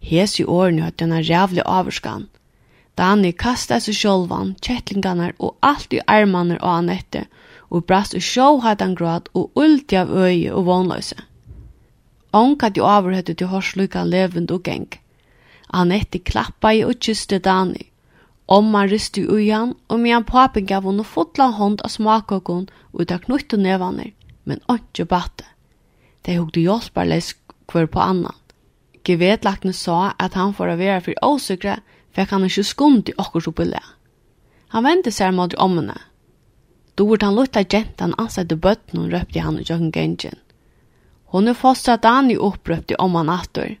Hes 0.00 0.38
i 0.38 0.44
årene 0.44 0.82
hadde 0.86 1.04
hun 1.04 1.12
en 1.16 1.24
rævlig 1.24 1.62
avvarskan. 1.64 2.28
Dani 2.96 3.32
kastet 3.32 3.84
seg 3.84 3.96
sjálvan, 3.98 4.54
kettlingarnar 4.64 5.34
og 5.38 5.56
alt 5.60 5.92
i 5.92 6.00
armarnar 6.08 6.62
og 6.62 6.70
anette, 6.78 7.26
og 7.68 7.84
brast 7.88 8.14
og 8.16 8.24
sjåhætan 8.24 8.94
gråt 8.96 9.28
og 9.34 9.50
ulti 9.58 9.98
av 10.00 10.12
øye 10.12 10.52
og 10.52 10.64
vånløse. 10.68 11.18
Onka 12.32 12.70
til 12.70 12.86
overhøttu 12.86 13.34
til 13.34 13.50
horsluka 13.52 14.04
levend 14.04 14.50
og 14.50 14.62
geng. 14.64 14.88
Anette 15.72 16.18
klappa 16.18 16.72
i 16.72 16.84
og 16.84 16.96
kyste 17.00 17.38
Dani. 17.38 17.90
Omma 18.46 18.84
risti 18.86 19.24
ui 19.26 19.48
han, 19.50 19.74
og 19.90 20.00
mian 20.00 20.24
papen 20.24 20.66
gav 20.66 20.84
hon 20.86 21.02
og 21.02 21.08
fotla 21.10 21.50
hånd 21.58 21.82
av 21.82 21.90
smakokon 21.90 22.68
ut 22.94 23.10
av 23.10 23.24
knutt 23.24 23.52
og 23.56 23.62
nevaner, 23.64 24.12
men 24.44 24.62
ikke 24.70 25.08
batte. 25.10 25.44
De 26.22 26.38
hugde 26.38 26.62
hjelparleis 26.62 27.34
kvar 27.66 27.90
på 27.90 28.00
annan. 28.00 28.36
Gevetlakne 29.06 29.74
sa 29.74 30.14
at 30.22 30.38
han 30.38 30.54
får 30.54 30.72
å 30.72 30.78
være 30.78 31.02
for 31.08 31.26
åsikre, 31.26 31.80
fikk 32.16 32.32
han 32.32 32.46
ikke 32.48 32.64
skund 32.64 33.08
i 33.12 33.16
okkur 33.20 33.50
oppe 33.52 33.68
Han 34.74 34.84
vendte 34.84 35.10
seg 35.12 35.34
mot 35.34 35.52
i 35.52 35.56
ommene. 35.56 35.94
Dort 36.96 37.22
han 37.22 37.36
lutta 37.36 37.62
gentan 37.62 38.14
ansette 38.18 38.56
bøtten 38.56 39.04
og 39.04 39.12
røpte 39.12 39.40
han 39.40 39.58
og 39.60 39.68
jøkken 39.68 39.92
gengen. 39.92 40.38
Hon 41.32 41.48
er 41.48 41.54
fostra 41.54 41.96
Dani 41.96 42.36
opprøpte 42.36 42.96
om 42.98 43.14
han 43.14 43.28
atter, 43.28 43.76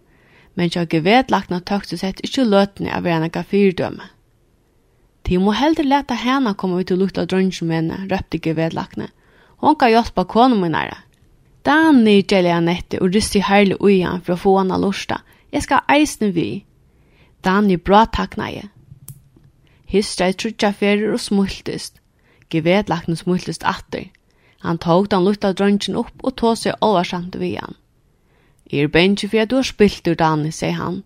men 0.54 0.70
jøkken 0.70 1.04
vedlagna 1.04 1.60
tøkte 1.60 1.96
sett 1.96 2.20
ikke 2.20 2.44
løtene 2.44 2.92
av 2.92 3.08
henne 3.08 3.30
ka 3.30 3.42
fyrdømme. 3.42 4.12
De 5.26 5.38
må 5.42 5.56
heller 5.58 5.84
leta 5.84 6.14
henne 6.14 6.54
komme 6.54 6.80
ut 6.80 6.92
og 6.94 7.00
lukta 7.00 7.24
drønnsmennene, 7.26 8.06
røpte 8.10 8.38
gevedlagna. 8.38 9.08
Hon 9.58 9.74
kan 9.74 9.90
hjelpe 9.90 10.26
konen 10.28 10.60
min 10.60 10.76
nære. 10.76 11.00
Dan 11.66 12.04
gjelder 12.06 12.52
jeg 12.52 12.62
nettet 12.62 13.00
og 13.02 13.14
ryster 13.14 13.42
herlig 13.42 13.80
uian 13.80 14.20
for 14.22 14.36
å 14.36 14.38
få 14.38 14.52
henne 14.60 14.78
lusta. 14.78 15.22
Jeg 15.50 15.64
skal 15.64 15.82
eisen 15.90 16.30
vi. 16.36 16.62
Dani 17.46 17.76
bra 17.78 18.02
taknaði. 18.10 18.64
Histra 19.86 20.32
i 20.32 20.34
trutja 20.34 20.72
ferir 20.74 21.12
og 21.14 21.20
smultist. 21.22 22.00
Gevedlakten 22.50 23.18
smultist 23.18 23.62
atter. 23.62 24.08
Han 24.66 24.80
tog 24.82 25.06
den 25.12 25.22
lukta 25.22 25.52
drøntjen 25.54 25.98
opp 26.00 26.24
og 26.26 26.34
tog 26.40 26.56
seg 26.58 26.74
oversamt 26.82 27.38
ved 27.38 27.60
han. 27.60 27.78
Er 28.72 28.90
bensje 28.90 29.30
for 29.30 29.44
at 29.44 29.52
du 29.52 29.60
har 29.60 29.68
spilt 29.68 30.08
ur 30.10 30.18
Dani, 30.18 30.50
sier 30.50 30.74
han. 30.74 31.04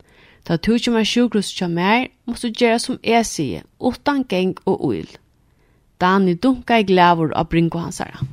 Ta 0.48 0.56
du 0.56 0.72
ikke 0.72 0.94
mer 0.94 1.04
sjukrus 1.04 1.52
til 1.52 1.68
mer, 1.68 2.08
måst 2.24 2.46
du 2.46 2.48
gjøre 2.48 2.78
som 2.80 2.98
jeg 3.04 3.26
sier, 3.28 3.68
utan 3.76 4.24
geng 4.24 4.56
og 4.64 4.80
uil. 4.80 5.10
Dani 6.00 6.38
dunka 6.40 6.80
i 6.80 6.88
glævor 6.88 7.36
av 7.36 7.50
bringo 7.52 7.84
hansara. 7.84 8.24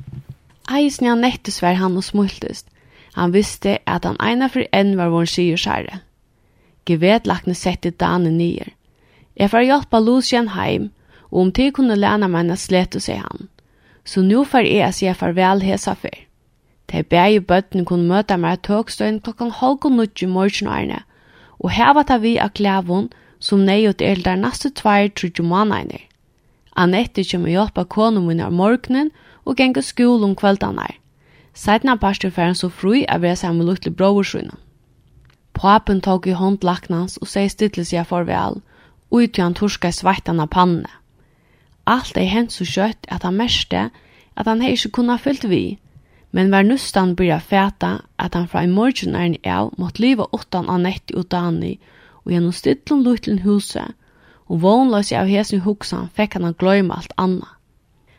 Eisen 0.72 1.12
han 1.12 1.20
nettis 1.20 1.60
var 1.60 1.76
han 1.76 2.00
og 2.00 2.04
smultist. 2.04 2.72
Han 3.20 3.36
visste 3.36 3.78
at 3.84 4.08
han 4.08 4.16
eina 4.20 4.48
for 4.48 4.64
enn 4.72 4.96
var 4.96 5.12
vår 5.12 5.28
sier 5.28 5.60
skjære. 5.60 6.07
Gevedlakne 6.88 7.54
sette 7.54 7.90
Dane 7.90 8.30
nyer. 8.32 8.72
Jeg 9.36 9.52
får 9.52 9.66
hjelpe 9.68 10.00
Lucien 10.00 10.48
heim, 10.54 10.88
og 11.30 11.40
om 11.42 11.52
tid 11.52 11.74
kunne 11.76 11.98
lære 11.98 12.28
meg 12.28 12.48
en 12.48 12.56
slett, 12.56 12.96
å 12.96 13.02
se 13.02 13.18
han. 13.20 13.48
Så 14.04 14.24
nå 14.24 14.44
får 14.48 14.64
jeg 14.66 14.88
å 14.88 14.94
si 14.96 15.12
farvel 15.12 15.62
hese 15.62 15.94
før. 15.94 16.16
De 16.88 17.02
bæge 17.04 17.44
bøttene 17.44 17.84
kunne 17.84 18.08
møte 18.08 18.38
meg 18.40 18.62
tøkstøyen 18.64 19.20
klokken 19.20 19.52
halv 19.60 19.84
og 19.84 19.92
nødt 19.92 20.22
i 20.24 20.26
morgenårene, 20.26 21.02
og 21.58 21.74
her 21.76 21.92
var 21.94 22.06
det 22.08 22.20
vi 22.22 22.38
av 22.40 22.54
klæven 22.56 23.10
som 23.38 23.66
nøyot 23.66 24.02
er 24.02 24.22
der 24.24 24.38
neste 24.40 24.70
tvær 24.70 25.10
trodde 25.12 25.44
måneder. 25.44 26.06
Annette 26.78 27.24
kommer 27.26 27.50
hjelp 27.50 27.78
av 27.78 27.88
kåne 27.92 28.22
min 28.22 28.40
av 28.40 28.54
morgenen 28.54 29.10
og 29.44 29.58
genge 29.58 29.82
skolen 29.82 30.36
kveldene. 30.38 30.86
Seidna 31.54 31.96
parster 31.98 32.30
fer 32.30 32.50
han 32.50 32.58
så 32.58 32.70
fri 32.70 33.04
av 33.06 33.20
å 33.20 33.26
være 33.26 33.40
sammen 33.42 33.64
med 33.64 33.72
Lutle 33.72 33.92
Broversøyene. 33.92 34.56
Papen 35.58 36.00
tok 36.00 36.28
i 36.30 36.36
hånd 36.38 36.62
laknans 36.62 37.16
og 37.18 37.26
sier 37.26 37.50
stille 37.50 37.82
seg 37.84 38.06
farvel, 38.06 38.60
ut 39.10 39.32
til 39.34 39.42
han 39.42 39.56
torska 39.58 39.90
svartan 39.90 40.38
av 40.38 40.52
pannene. 40.54 40.90
Alt 41.88 42.18
er 42.20 42.28
hent 42.30 42.54
så 42.54 42.66
kjøtt 42.68 43.08
at 43.10 43.24
han 43.26 43.38
merste 43.40 43.88
at 44.38 44.46
han 44.46 44.62
hei 44.62 44.76
ikke 44.76 44.92
kunne 45.00 45.18
fylt 45.18 45.48
vi, 45.50 45.78
men 46.30 46.52
var 46.52 46.62
nustan 46.62 47.16
byrja 47.18 47.40
fæta 47.40 47.92
at 48.20 48.34
han 48.38 48.46
fra 48.46 48.62
i 48.62 48.70
morgen 48.70 49.16
er 49.16 49.24
en 49.26 49.36
av 49.58 49.72
måtte 49.80 50.04
liva 50.04 50.28
åttan 50.36 50.68
av 50.68 50.82
netti 50.84 51.16
og 51.16 51.30
dani 51.32 51.78
og 52.24 52.32
gjennom 52.34 52.52
stidlom 52.52 53.02
lutlen 53.02 53.42
huset, 53.42 53.96
og 54.46 54.60
vognløs 54.62 55.10
av 55.16 55.26
hesen 55.26 55.64
huksan 55.64 56.10
fekk 56.14 56.36
han 56.36 56.46
han 56.46 56.58
gløyma 56.60 57.00
alt 57.00 57.16
anna. 57.16 57.48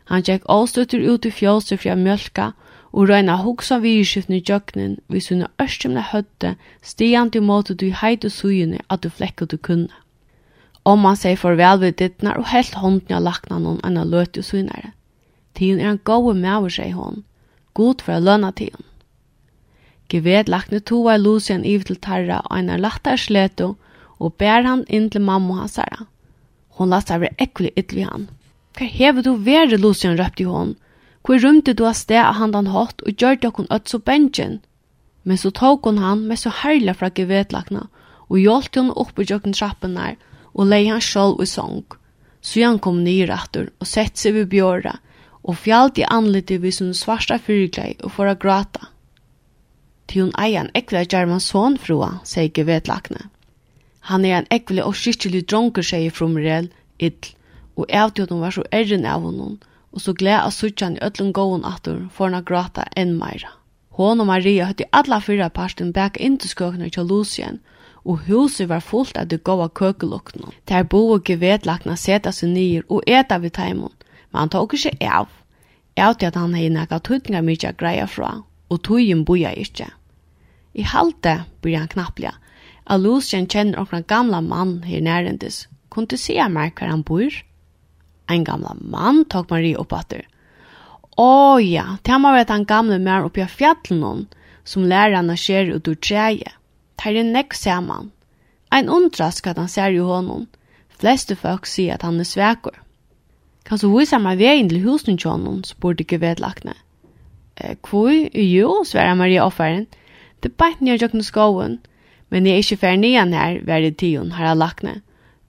Han 0.09 0.25
tjekk 0.25 0.49
avstøtter 0.49 1.05
ut 1.05 1.25
i 1.25 1.31
fjøset 1.31 1.79
fra 1.79 1.95
mjölka 1.95 2.51
og 2.91 3.09
røyna 3.09 3.35
hugsa 3.43 3.77
virskiftene 3.83 4.39
i 4.39 4.45
jøgnen 4.45 4.97
vi 5.07 5.21
sunne 5.21 5.49
ørskjumne 5.61 6.03
høtte 6.11 6.55
stian 6.81 7.29
til 7.31 7.45
måte 7.45 7.75
du 7.77 7.89
heit 8.01 8.25
og 8.25 8.33
at 8.89 9.03
du 9.03 9.09
flekka 9.09 9.45
du 9.45 9.57
kunne. 9.57 9.93
Om 10.85 10.99
man 11.05 11.15
sier 11.15 11.37
farvel 11.37 11.79
ved 11.79 11.97
dittnar 11.99 12.37
og 12.39 12.49
helt 12.49 12.73
hånden 12.73 13.15
av 13.15 13.23
lakna 13.23 13.59
noen 13.59 13.81
enn 13.83 13.97
av 13.97 14.07
løte 14.07 14.39
og 14.39 14.45
suynere. 14.45 14.93
Tiden 15.53 15.79
er 15.79 15.91
en 15.91 16.03
gode 16.03 16.33
over 16.57 16.69
seg 16.69 16.93
hon. 16.93 17.23
God 17.73 18.01
for 18.01 18.15
å 18.15 18.23
løna 18.23 18.51
tiden. 18.51 18.85
Geved 20.09 20.49
lakne 20.49 20.79
to 20.79 21.03
av 21.07 21.21
Lucien 21.21 21.65
i 21.65 21.77
til 21.77 21.99
tarra 22.01 22.41
og 22.49 22.57
en 22.57 22.69
er 22.69 22.81
laktar 22.81 23.17
sleto 23.17 23.75
og 24.19 24.35
bær 24.37 24.63
han 24.65 24.85
inn 24.87 25.09
til 25.09 25.21
mamma 25.21 25.61
hans 25.61 25.77
herra. 25.77 26.07
Hon 26.79 26.89
lasta 26.89 27.15
av 27.15 27.27
ekkelig 27.37 27.73
ytterlig 27.75 28.07
han. 28.09 28.29
Hva 28.77 28.87
hever 28.87 29.21
du 29.21 29.35
vere, 29.35 29.77
Lucian, 29.77 30.17
røpte 30.17 30.45
hon, 30.47 30.75
Hvor 31.23 31.39
rymte 31.43 31.73
du 31.73 31.85
av 31.85 31.97
sted 31.99 32.21
av 32.21 32.37
handan 32.39 32.71
hatt 32.73 33.03
og 33.05 33.21
gjør 33.21 33.39
det 33.41 33.53
hun 33.57 33.71
øtt 33.75 33.91
så 33.91 33.99
bensjen? 33.99 34.59
Men 35.23 35.37
så 35.37 35.51
tok 35.51 35.85
hun 35.85 35.99
han 36.01 36.25
med 36.27 36.39
så 36.39 36.51
herlig 36.61 36.95
fra 36.99 37.11
gevetlakna 37.15 37.87
og 38.29 38.37
hjalp 38.39 38.75
hun 38.77 38.91
opp 39.03 39.19
i 39.19 39.27
jøkken 39.27 39.55
trappen 39.57 39.97
der 39.99 40.15
og 40.53 40.69
leie 40.69 40.91
han 40.91 41.03
sjål 41.03 41.37
i 41.43 41.47
sång. 41.49 41.83
Så 42.41 42.63
han 42.63 42.79
kom 42.79 43.03
nyrattur 43.03 43.69
og 43.79 43.87
sett 43.87 44.17
seg 44.17 44.37
ved 44.37 44.49
bjøra 44.53 44.95
og 45.43 45.57
fjallt 45.57 45.99
i 45.99 46.07
anlite 46.07 46.59
vid 46.63 46.75
sin 46.75 46.93
svarsta 46.95 47.39
fyrklei 47.41 47.95
og 48.03 48.13
for 48.15 48.29
å 48.29 48.37
gråta. 48.39 48.89
Til 50.09 50.25
hun 50.25 50.35
eier 50.41 50.63
en 50.63 50.73
ekvile 50.77 51.05
German 51.05 51.43
son 51.43 51.77
frua, 51.77 52.19
sier 52.25 52.49
gevetlakne. 52.49 53.27
Han 54.09 54.25
er 54.25 54.39
en 54.39 54.49
ekvile 54.53 54.85
og 54.87 54.97
skikkelig 54.97 55.43
dronker, 55.49 55.85
sier 55.85 56.13
Frumrel, 56.13 56.71
ill, 56.97 57.33
og 57.77 57.85
av 57.93 58.15
til 58.15 58.27
hun 58.31 58.41
var 58.41 58.55
så 58.55 58.63
erren 58.73 59.05
av 59.05 59.21
honom, 59.27 59.59
og 59.91 60.01
så 60.01 60.13
gled 60.13 60.39
av 60.39 60.53
suttjan 60.53 60.97
i 60.97 61.03
öllum 61.05 61.31
gåen 61.33 61.65
atur 61.65 62.07
for 62.13 62.29
han 62.29 62.45
gråta 62.45 62.85
enn 62.95 63.15
meira. 63.17 63.55
Hon 63.99 64.21
og 64.21 64.29
Maria 64.29 64.69
høtti 64.69 64.87
alla 64.95 65.19
fyra 65.19 65.49
parsten 65.49 65.91
bak 65.91 66.17
inn 66.17 66.37
til 66.39 66.53
skøkene 66.53 66.89
til 66.93 67.09
Lucien, 67.09 67.59
og 68.05 68.21
huset 68.29 68.69
var 68.69 68.85
fullt 68.85 69.17
av 69.19 69.27
de 69.27 69.37
gåa 69.37 69.67
køkelukna. 69.67 70.53
Der 70.69 70.83
bo 70.83 71.01
og 71.15 71.25
gevedlakna 71.27 71.97
seta 71.99 72.31
seg 72.31 72.53
nyer 72.53 72.85
og 72.87 73.03
eta 73.07 73.41
vid 73.43 73.57
teimun, 73.57 73.93
men 74.31 74.39
han 74.39 74.53
tok 74.53 74.77
ikke 74.77 74.95
av. 75.03 75.27
Jeg 75.97 76.15
til 76.19 76.29
at 76.29 76.37
han 76.39 76.55
hei 76.55 76.69
nekka 76.71 77.01
tøytinga 77.03 77.41
mykja 77.43 77.73
greia 77.75 78.05
fra, 78.07 78.43
og 78.69 78.83
tøyen 78.87 79.25
boja 79.25 79.51
ikkje. 79.51 79.89
I 80.79 80.85
halte, 80.87 81.43
bryr 81.61 81.81
han 81.81 81.91
knapplega, 81.91 82.37
at 82.87 83.01
Lucien 83.01 83.49
kjenner 83.49 83.81
okra 83.81 83.99
gamla 83.99 84.39
mann 84.41 84.83
her 84.87 85.01
nærendis, 85.01 85.67
kunne 85.89 86.07
du 86.07 86.17
se 86.17 86.37
meg 86.47 86.77
hver 86.77 86.93
han 86.93 87.03
bor? 87.03 87.33
en 88.29 88.43
gamla 88.43 88.75
mann 88.79 89.25
tog 89.25 89.51
Marie 89.51 89.75
upp 89.75 89.93
åter. 89.93 90.27
Åh 91.17 91.63
ja, 91.63 91.97
det 92.01 92.11
har 92.11 92.19
man 92.19 92.33
vet 92.33 92.49
han 92.49 92.65
gamle 92.65 92.99
mer 92.99 93.25
uppe 93.25 93.41
i 93.41 93.45
fjallen 93.45 94.27
som 94.63 94.83
lärarna 94.83 95.37
ser 95.37 95.65
ut 95.65 95.87
ur 95.87 95.95
träje. 95.95 96.51
Det 97.03 97.19
är 97.19 97.23
näck 97.23 97.53
samman. 97.53 98.11
En 98.71 98.89
undras 98.89 99.41
att 99.47 99.57
han 99.57 99.69
ser 99.69 99.89
ju 99.89 100.01
honom. 100.01 100.47
Fleste 100.99 101.35
folk 101.35 101.65
sier 101.65 101.93
at 101.93 102.01
han 102.01 102.19
er 102.19 102.27
svekur. 102.27 102.75
Kan 103.63 103.79
så 103.79 103.89
vise 103.93 104.17
meg 104.19 104.39
veien 104.39 104.69
til 104.69 104.81
husen 104.83 105.17
til 105.17 105.31
honom, 105.31 105.63
spurte 105.63 106.03
ikke 106.03 106.19
vedlagtene. 106.21 106.75
E, 107.55 107.75
Kvoi? 107.83 108.29
Jo, 108.33 108.83
sverre 108.83 109.15
Maria 109.15 109.45
offeren. 109.45 109.87
Det 110.43 110.55
bætt 110.57 110.81
nye 110.81 110.97
jøkken 110.99 111.23
skoven, 111.23 111.79
men 112.29 112.45
jeg 112.45 112.53
er 112.53 112.63
ikke 112.63 112.81
fer 112.83 112.97
nian 112.97 113.33
her, 113.33 113.59
verre 113.67 113.91
tion, 113.91 114.31
har 114.31 114.51
jeg 114.51 114.59
lagt 114.59 114.83
ned. 114.83 115.01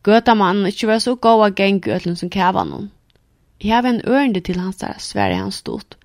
Gøtamannen 0.02 0.66
ikkje 0.66 0.88
var 0.88 1.00
så 1.04 1.12
god 1.14 1.42
av 1.44 1.56
geng 1.56 1.80
gøtlen 1.84 2.16
som 2.16 2.30
kævanon. 2.32 2.90
Jeg 3.60 3.74
har 3.74 3.88
en 3.88 4.00
ørende 4.08 4.40
til 4.40 4.60
hans 4.60 4.80
der, 4.80 4.94
sverre 4.98 5.36
han 5.36 5.52
stod. 5.52 5.96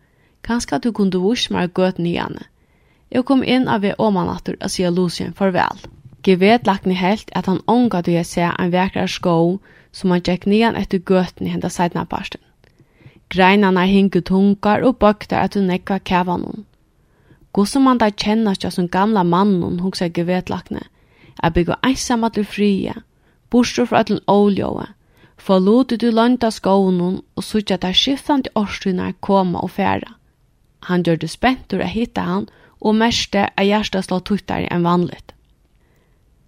Kanskje 0.43 0.79
du 0.83 0.91
kunne 0.91 1.21
vurs 1.23 1.47
meg 1.49 1.71
gøt 1.73 1.99
igjen. 1.99 2.41
Jeg 3.11 3.23
kom 3.25 3.43
inn 3.43 3.69
av 3.71 3.85
ved 3.85 3.95
åmanatter 3.97 4.57
og 4.59 4.73
sier 4.73 4.91
Lucien 4.91 5.33
farvel. 5.33 5.79
Jeg 6.27 6.59
lagt 6.65 6.85
helt 6.85 7.31
at 7.31 7.45
han 7.45 7.61
ånga 7.67 8.01
du 8.01 8.11
jeg 8.11 8.25
ser 8.25 8.51
en 8.59 8.71
vekra 8.71 9.07
sko 9.07 9.59
som 9.91 10.11
han 10.11 10.21
tjekk 10.21 10.45
nian 10.45 10.75
etter 10.75 10.99
gøten 10.99 11.47
i 11.47 11.53
henda 11.53 11.69
seidna 11.69 12.03
parsten. 12.05 12.41
Greinarna 13.29 13.85
hingu 13.85 14.21
tungar 14.21 14.83
og 14.83 14.97
bøkter 14.99 15.37
at 15.37 15.55
hun 15.55 15.67
nekva 15.71 15.99
kævanon. 15.99 16.65
Gossum 17.53 17.87
han 17.87 17.97
da 17.97 18.09
kjennast 18.09 18.67
som 18.71 18.89
gamla 18.89 19.23
mannen 19.23 19.79
hun 19.79 19.93
seg 19.93 20.13
gevetlakne, 20.13 20.81
er 21.43 21.49
bygge 21.49 21.79
einsam 21.83 22.23
at 22.23 22.35
du 22.35 22.43
fria, 22.43 22.93
bostur 23.55 23.87
fra 23.87 24.03
allan 24.03 24.19
óljóa. 24.27 24.91
For 25.37 25.59
lotet 25.59 26.01
du 26.03 26.11
landa 26.11 26.51
skånen 26.51 27.21
og 27.35 27.43
sutja 27.43 27.77
der 27.77 27.95
skiftandi 27.95 28.51
årstunar 28.55 29.15
koma 29.19 29.63
og 29.63 29.71
færa. 29.77 30.15
Han 30.89 31.03
gjør 31.03 31.21
det 31.21 31.31
spentur 31.31 31.83
å 31.83 31.89
hitta 31.89 32.27
han 32.27 32.49
og 32.85 32.97
merste 32.99 33.47
er 33.47 33.67
hjertet 33.69 34.07
slå 34.07 34.19
tuttare 34.19 34.67
enn 34.73 34.85
vanligt. 34.85 35.33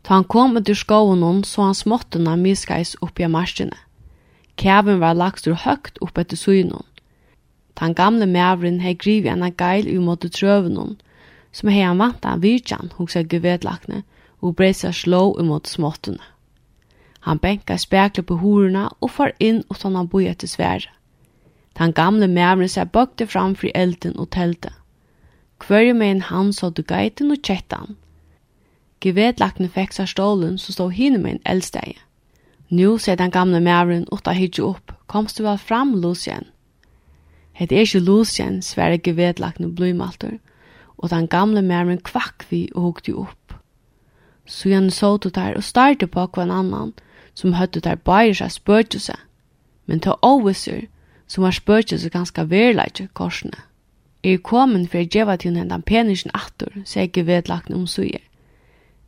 Ta 0.04 0.18
han 0.18 0.28
kom 0.34 0.58
ut 0.58 0.70
ur 0.70 0.78
skånen, 0.78 1.44
så 1.44 1.68
han 1.68 1.76
småttuna 1.76 2.36
miskais 2.40 2.96
oppi 3.02 3.26
av 3.26 3.34
marskene. 3.34 3.80
Kæven 4.58 5.02
var 5.02 5.18
lagstur 5.18 5.58
høgt 5.66 6.00
opp 6.02 6.18
etter 6.18 6.38
suynun. 6.38 6.86
han 7.80 7.94
gamle 7.94 8.26
mævren 8.26 8.80
hei 8.82 8.96
grivi 8.96 9.30
enn 9.30 9.46
geil 9.58 9.86
umåte 9.98 10.30
trøvenen, 10.30 10.98
som 11.52 11.70
hei 11.70 11.84
han 11.84 12.00
vant 12.00 12.26
av 12.26 12.42
virkjan, 12.42 12.90
hos 12.98 13.12
seg 13.14 13.30
guvedlakne, 13.30 14.04
og 14.42 14.56
breisa 14.56 14.92
slå 14.92 15.36
umåte 15.40 15.70
småttene. 15.70 16.24
Han 17.28 17.38
benka 17.38 17.76
spekler 17.78 18.24
på 18.24 18.36
horena 18.40 18.88
og 19.02 19.12
far 19.12 19.32
in 19.40 19.64
och 19.68 19.78
sådana 19.78 20.04
boja 20.04 20.34
till 20.34 20.50
svära. 20.50 20.90
Den 21.78 21.94
gamle 21.94 22.28
mævren 22.28 22.70
seg 22.70 22.92
bøkte 22.92 23.28
fram 23.28 23.56
fri 23.56 23.72
elden 23.76 24.20
og 24.20 24.30
tälte. 24.30 24.70
Kvörje 25.60 25.94
med 25.94 26.12
en 26.12 26.22
hand 26.22 26.56
sådde 26.56 26.84
gaiten 26.84 27.32
och 27.32 27.44
kättan. 27.44 27.96
Gevedlakne 29.02 29.70
fäxar 29.70 30.06
stålen 30.06 30.58
så 30.58 30.74
stod 30.74 30.94
hinne 30.94 31.18
med 31.18 31.32
en 31.32 31.40
eldstäge. 31.46 31.98
Nå 32.70 32.98
ser 32.98 33.16
den 33.16 33.32
gamle 33.32 33.60
mävren 33.60 34.08
åtta 34.12 34.32
hitje 34.32 34.64
upp. 34.64 34.92
Komst 35.08 35.38
du 35.38 35.44
vel 35.44 35.58
fram, 35.58 36.02
Lucien? 36.02 36.46
Het 37.54 37.72
er 37.72 37.80
ikke 37.80 38.00
Lucien, 38.00 38.62
sverre 38.62 38.98
gevedlakne 38.98 39.76
blymalter. 39.76 40.40
Og 40.98 41.10
den 41.10 41.28
gamle 41.28 41.62
mävren 41.62 42.02
kvakk 42.02 42.46
vi 42.50 42.70
og 42.76 42.82
hukte 42.82 43.14
upp. 43.14 43.54
Så 44.46 44.70
gjerne 44.70 44.92
sådde 44.92 45.30
der 45.30 45.56
og 45.56 45.64
starte 45.64 46.08
på 46.08 46.28
hver 46.34 46.52
annan– 46.52 46.94
som 47.38 47.54
høttu 47.54 47.80
der 47.86 48.00
bare 48.10 48.34
seg 48.34 48.56
spøtjuse, 48.56 49.14
men 49.86 50.02
til 50.02 50.18
oversur 50.26 50.88
som 51.30 51.46
har 51.46 51.54
seg 51.54 52.10
ganske 52.12 52.50
verleitje 52.50 53.10
korsene. 53.14 53.60
Er 54.24 54.42
komin 54.42 54.88
for 54.90 55.04
å 55.04 55.06
gjøre 55.06 55.38
til 55.38 55.52
henne 55.52 55.62
hendan 55.62 55.86
penisjen 55.86 56.34
attur, 56.34 56.74
sier 56.84 57.06
ikke 57.06 57.28
vedlagt 57.28 57.70
omsuger. 57.70 58.24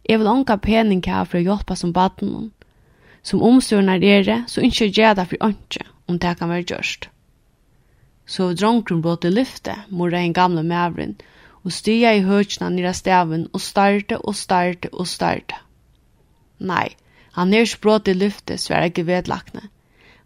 Jeg 0.06 0.20
vil 0.20 0.30
ånka 0.30 0.58
pening 0.62 1.02
her 1.06 1.26
for 1.26 1.40
å 1.40 1.46
hjelpe 1.48 1.76
som 1.76 1.94
baden 1.94 2.52
Som 3.24 3.42
omsurnar 3.42 4.04
er 4.04 4.24
det, 4.24 4.44
så 4.48 4.62
ikke 4.62 4.86
gjør 4.96 5.14
det 5.18 5.26
for 5.28 5.44
ånke, 5.44 5.82
om 6.08 6.20
det 6.20 6.38
kan 6.38 6.50
være 6.50 6.64
gjørst. 6.70 7.10
Så 8.26 8.54
dronken 8.54 9.02
blått 9.02 9.26
i 9.26 9.30
lyfte, 9.30 9.76
mora 9.90 10.22
en 10.22 10.34
gamle 10.34 10.64
mævren, 10.64 11.18
og 11.64 11.74
styrer 11.76 12.16
i 12.16 12.24
høtjena 12.24 12.70
nira 12.70 12.94
staven 12.94 13.50
og 13.54 13.62
starte 13.62 14.18
og 14.18 14.36
starte 14.36 14.90
og 14.94 15.08
starte. 15.08 15.58
Nei, 16.60 16.96
Han 17.38 17.54
er 17.54 17.66
språt 17.66 18.08
i 18.08 18.14
luftet, 18.14 18.70
ikke 18.70 19.02
gevedlakne. 19.02 19.70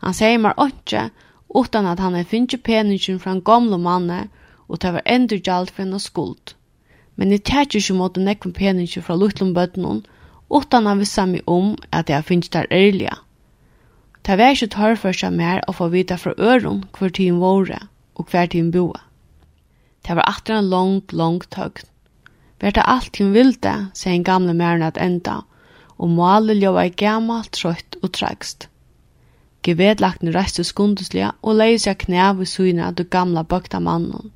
Han 0.04 0.14
sier 0.14 0.38
meg 0.38 0.60
ikke, 0.60 1.10
utan 1.56 1.86
at 1.88 2.00
han 2.00 2.16
er 2.16 2.28
finnet 2.28 2.64
peningen 2.64 3.20
fra 3.20 3.32
en 3.32 3.44
gamle 3.44 3.78
manne, 3.78 4.28
og 4.68 4.82
det 4.82 4.94
var 4.94 5.06
enda 5.06 5.38
gjald 5.38 5.72
for 5.72 5.84
en 5.84 6.00
skuld. 6.00 6.56
Men 7.16 7.32
jeg 7.32 7.44
tar 7.44 7.68
ikke 7.70 7.94
mot 7.94 8.18
nekve 8.18 8.54
peningen 8.54 9.04
fra 9.04 9.16
Lutlund 9.16 9.56
bøtnen, 9.56 10.06
utan 10.50 10.86
han 10.86 11.00
visste 11.00 11.26
meg 11.30 11.48
om 11.48 11.76
at 11.92 12.10
jeg 12.10 12.26
finnet 12.26 12.54
der 12.54 12.68
ærlige. 12.72 13.16
Det 14.26 14.38
var 14.38 14.56
ikke 14.56 14.72
tørre 14.76 14.98
for 14.98 15.16
seg 15.16 15.34
mer 15.36 15.64
å 15.68 15.76
få 15.76 15.90
vite 15.92 16.18
fra 16.18 16.34
øren 16.40 16.84
hver 16.98 17.10
tiden 17.12 17.42
våre 17.44 17.80
og 18.16 18.30
hver 18.32 18.48
tiden 18.48 18.72
boe. 18.72 19.00
Det 20.08 20.16
var 20.16 20.28
etter 20.30 20.58
en 20.58 20.70
lang, 20.70 21.02
lang 21.12 21.42
tøgn. 21.52 21.90
Vært 22.60 22.78
det 22.80 22.86
alt 22.88 23.18
hun 23.20 23.34
ville, 23.36 23.74
sier 23.94 24.16
en 24.16 24.24
gamle 24.24 24.54
mæren 24.56 24.86
at 24.88 25.00
enda, 25.02 25.42
og 26.04 26.12
målet 26.12 26.60
ljóvar 26.60 26.92
gammalt, 27.00 27.54
trøytt 27.56 27.96
og 28.04 28.12
trækst. 28.18 28.68
Gevedlagten 29.64 30.34
reiste 30.36 30.66
skundeslige 30.68 31.30
og 31.42 31.56
leie 31.62 31.80
seg 31.80 32.02
knæv 32.02 32.42
i 32.44 32.48
syne 32.52 32.90
av 32.90 32.98
det 33.00 33.08
gamla 33.14 33.46
bøkta 33.48 33.80
mannen. 33.80 34.32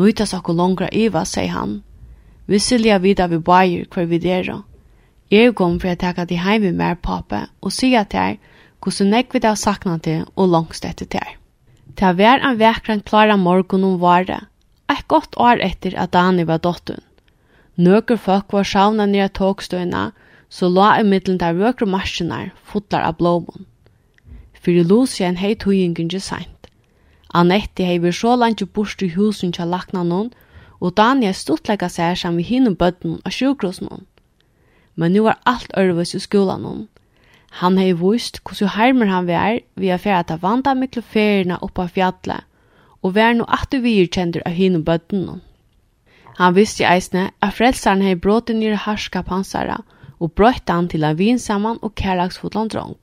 Nøyta 0.00 0.24
sakko 0.24 0.54
longra 0.56 0.88
iva, 0.88 1.26
sier 1.28 1.52
han. 1.52 1.82
Visselja 2.48 2.96
vida 2.98 3.26
vi 3.28 3.38
bæger 3.38 3.84
hver 3.92 4.08
vi 4.08 4.18
dera. 4.18 4.62
Jeg 5.30 5.52
kom 5.56 5.76
for 5.80 5.92
å 5.92 6.00
takka 6.00 6.24
de 6.28 6.40
heim 6.40 6.64
med 6.64 6.80
mer 6.80 6.96
pape 6.96 7.44
og 7.60 7.72
sier 7.72 8.08
til 8.08 8.20
her 8.20 8.40
hvordan 8.82 9.12
jeg 9.14 9.28
vil 9.32 9.46
ha 9.46 9.54
sakna 9.56 9.98
til 9.98 10.24
og 10.34 10.48
langst 10.48 10.88
etter 10.88 11.06
til 11.06 11.20
her. 11.20 11.36
å 12.00 12.16
være 12.16 12.48
en 12.48 12.58
vekran 12.58 13.04
klara 13.04 13.36
morgon 13.36 13.84
om 13.84 14.00
vare, 14.00 14.40
et 14.88 15.06
godt 15.08 15.36
år 15.36 15.60
etter 15.60 15.94
at 15.96 16.12
Dani 16.12 16.44
var 16.48 16.58
dottun. 16.58 17.04
Nøkker 17.76 18.16
folk 18.16 18.52
var 18.52 18.64
sjavna 18.64 19.06
nere 19.06 19.28
togstøyna 19.28 20.10
så 20.52 20.68
la 20.68 20.98
i 21.00 21.04
middelen 21.08 21.38
der 21.40 21.56
vøkre 21.56 21.86
marsjenar 21.88 22.50
fotlar 22.68 23.06
av 23.08 23.16
blåmån. 23.20 23.64
Fyrir 24.52 24.84
Lucien 24.84 25.38
hei 25.40 25.54
tøyingen 25.56 26.10
ikke 26.10 26.20
seint. 26.20 26.68
Annette 27.32 27.86
hei 27.88 27.96
vi 27.98 28.12
så 28.12 28.34
langt 28.36 28.60
jo 28.60 28.66
bort 28.66 29.00
i 29.02 29.08
husen 29.14 29.54
til 29.56 29.72
lakna 29.72 30.02
noen, 30.04 30.28
og 30.82 30.92
Daniel 30.98 31.32
stortlegga 31.34 31.88
seg 31.88 32.18
som 32.20 32.36
vi 32.36 32.44
hinne 32.44 32.74
bøtten 32.76 33.14
og 33.24 33.32
sjukros 33.32 33.80
noen. 33.80 34.04
Men 34.94 35.16
nu 35.16 35.22
var 35.24 35.40
alt 35.48 35.72
ørvis 35.78 36.12
i 36.14 36.20
skolan 36.20 36.66
noen. 36.66 36.82
Han 37.62 37.78
hei 37.80 37.94
vist 37.96 38.42
hvordan 38.44 38.74
hermer 38.76 39.08
han 39.08 39.30
vær 39.30 39.62
vi 39.80 39.88
er 39.88 40.02
fyrir 40.02 40.18
at 40.18 40.34
han 40.34 40.42
vanda 40.42 40.74
mykle 40.76 41.00
ferierna 41.14 41.58
oppa 41.64 41.88
fjallet, 41.88 42.44
og 43.00 43.16
vær 43.16 43.32
no 43.38 43.48
at 43.48 43.72
vi 43.72 43.96
er 44.02 44.12
kjendur 44.12 44.44
av 44.44 44.52
hinne 44.60 44.84
bøtten 44.84 45.24
noen. 45.24 45.40
Han 46.36 46.54
visste 46.56 46.84
i 46.84 46.90
eisne 46.92 47.30
at 47.40 47.56
frelsaren 47.56 48.04
hei 48.04 48.14
bråten 48.20 48.62
i 48.62 48.76
harska 48.76 49.24
pansara, 49.24 49.80
og 49.80 50.01
og 50.22 50.32
brøtt 50.38 50.70
han 50.70 50.88
til 50.88 51.04
en 51.04 51.18
vinsamman 51.18 51.80
og 51.82 51.96
kærlagsfotland 51.98 52.70
drong. 52.70 52.96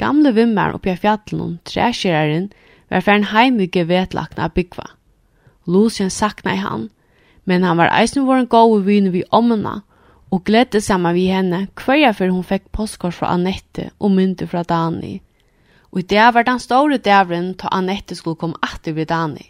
Gamle 0.00 0.32
vimmer 0.34 0.74
oppi 0.74 0.90
av 0.90 1.02
fjallenon, 1.02 1.58
træskjeraren, 1.68 2.48
var 2.90 3.04
færen 3.04 3.28
heimige 3.30 3.84
vetlakna 3.88 4.48
byggva. 4.48 4.86
Lucien 5.66 6.10
sakna 6.10 6.54
i 6.54 6.62
han, 6.62 6.88
men 7.44 7.64
han 7.64 7.78
var 7.78 7.92
eisen 8.00 8.26
vår 8.26 8.42
en 8.42 8.50
gode 8.50 8.82
vinn 8.88 9.12
vi 9.12 9.22
ommena, 9.30 9.82
og 10.32 10.42
gledde 10.48 10.80
saman 10.82 11.14
vi 11.14 11.28
henne 11.30 11.66
hverja 11.78 12.10
før 12.16 12.32
hun 12.34 12.46
fekk 12.46 12.70
postkort 12.74 13.14
fra 13.14 13.30
Annette 13.36 13.90
og 14.00 14.10
mynte 14.16 14.48
fra 14.50 14.64
Dani. 14.66 15.20
Og 15.92 16.00
i 16.02 16.06
det 16.10 16.24
var 16.34 16.42
den 16.42 16.58
store 16.58 16.98
dævren 16.98 17.52
ta 17.54 17.70
Annette 17.70 18.16
skulle 18.18 18.40
komme 18.40 18.58
atter 18.62 18.96
ved 18.96 19.06
Dani. 19.12 19.46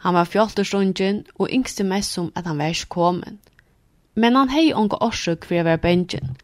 Han 0.00 0.14
var 0.14 0.24
fjolterstungen 0.24 1.24
og 1.38 1.50
yngste 1.52 1.84
mest 1.84 2.12
som 2.12 2.32
at 2.36 2.46
han 2.46 2.58
var 2.58 2.72
ikke 2.72 2.88
kommet 2.88 3.36
men 4.14 4.36
han 4.36 4.52
hei 4.54 4.72
onga 4.74 4.98
orsøk 5.02 5.46
for 5.48 5.60
å 5.60 5.66
være 5.66 5.82
bengen. 5.82 6.34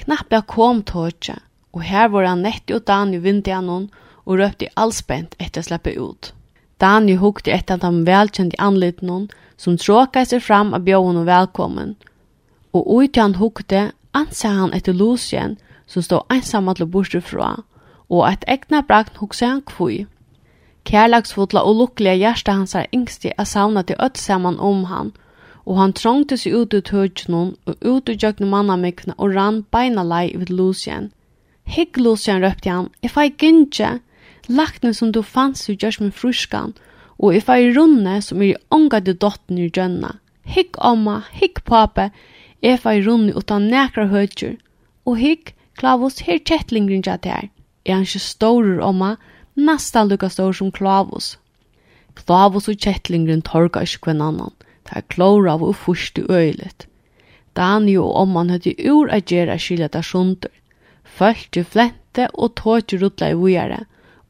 Knappe 0.00 0.42
kom 0.48 0.82
tåtje, 0.82 1.36
og 1.72 1.84
her 1.86 2.08
var 2.12 2.28
han 2.28 2.44
netti 2.44 2.74
og 2.76 2.86
Dani 2.88 3.20
vindianon 3.22 3.90
og 4.24 4.38
røpte 4.38 4.70
allspent 4.76 5.36
etter 5.38 5.62
å 5.62 5.68
slippe 5.68 5.92
ut. 5.96 6.32
Dani 6.82 7.14
hukte 7.20 7.52
etter 7.54 7.78
at 7.78 7.84
han 7.86 8.04
velkjent 8.06 8.56
i 8.56 8.62
anlitnon, 8.62 9.28
som 9.56 9.76
tråka 9.78 10.24
seg 10.26 10.42
fram 10.42 10.72
av 10.74 10.82
bjåen 10.86 11.20
og 11.20 11.28
velkommen. 11.28 11.94
Og 12.74 12.88
ut 13.02 13.20
han 13.20 13.36
hukte, 13.38 13.92
ansa 14.12 14.50
han 14.56 14.72
etter 14.74 14.96
Lucien, 14.96 15.58
som 15.86 16.02
stod 16.02 16.26
ensamme 16.32 16.74
til 16.74 16.90
borste 16.90 17.20
fra, 17.20 17.54
og 18.08 18.26
et 18.28 18.44
egna 18.48 18.82
brakt 18.82 19.20
hukse 19.22 19.46
han 19.46 19.62
kvui. 19.68 20.06
Kærlagsfotla 20.88 21.62
og 21.62 21.78
lukkelige 21.78 22.18
hjerte 22.24 22.56
hans 22.56 22.74
er 22.74 22.90
yngste 22.94 23.30
er 23.38 23.46
savnet 23.46 23.86
til 23.86 24.00
ødt 24.02 24.18
om 24.58 24.84
han, 24.84 25.12
og 25.64 25.78
han 25.78 25.92
trångte 25.92 26.36
seg 26.40 26.54
ut 26.54 26.74
ut 26.74 26.92
høgjenen 26.94 27.54
og 27.66 27.84
ut 27.86 28.08
ut 28.08 28.22
jøkne 28.22 28.48
mannamikne 28.50 29.14
og 29.18 29.34
rann 29.36 29.62
beina 29.70 30.02
lei 30.02 30.32
ut 30.34 30.50
Lucien. 30.50 31.10
Hygg 31.64 31.98
Lucien, 31.98 32.42
røpte 32.42 32.70
han, 32.70 32.90
if 33.02 33.16
I 33.16 33.30
gynnje, 33.30 34.00
lakne 34.48 34.94
som 34.94 35.12
du 35.12 35.22
fanns 35.22 35.68
ut 35.68 35.78
gjørs 35.78 36.00
med 36.00 36.14
fruskan, 36.14 36.74
og 37.22 37.34
jeg 37.34 37.46
fei 37.46 37.70
runne 37.70 38.18
som 38.24 38.42
er 38.42 38.52
i 38.52 38.60
ånga 38.74 39.00
du 39.00 39.12
dotten 39.14 39.58
i 39.58 39.68
gjønna. 39.70 40.16
Higg 40.42 40.78
omma, 40.82 41.22
higg 41.30 41.62
pape, 41.64 42.10
jeg 42.62 42.80
fei 42.82 42.98
runne 43.06 43.34
utan 43.34 43.70
nekra 43.70 44.08
høytjur. 44.10 44.58
og 45.04 45.16
higg, 45.18 45.54
klavus, 45.74 46.20
her 46.22 46.38
kjettlingrin 46.38 47.02
jatt 47.02 47.24
her. 47.26 47.48
Er 47.84 47.94
han 47.94 48.04
ikke 48.06 48.22
stårer 48.22 48.80
omma, 48.80 49.16
nesten 49.58 50.08
lukka 50.08 50.28
stårer 50.30 50.54
som 50.54 50.70
klavus. 50.70 51.36
Klavus 52.14 52.68
og 52.70 52.78
kjettlingrin 52.78 53.42
torga 53.42 53.82
ikke 53.82 54.04
kvenn 54.06 54.22
annan. 54.22 54.54
Tær 54.92 55.02
klóra 55.08 55.54
og 55.56 55.76
fyrstu 55.76 56.26
øylet. 56.28 56.86
Dani 57.56 57.96
og 57.96 58.16
omman 58.16 58.50
høtti 58.50 58.74
ur 58.90 59.08
at 59.08 59.24
gera 59.24 59.56
skilja 59.58 59.88
ta 59.88 60.02
sundur. 60.02 60.52
Fölkje 61.04 61.64
flente 61.64 62.26
og 62.34 62.54
tåkje 62.60 62.98
rutla 63.00 63.30
i 63.32 63.38
vujare, 63.38 63.78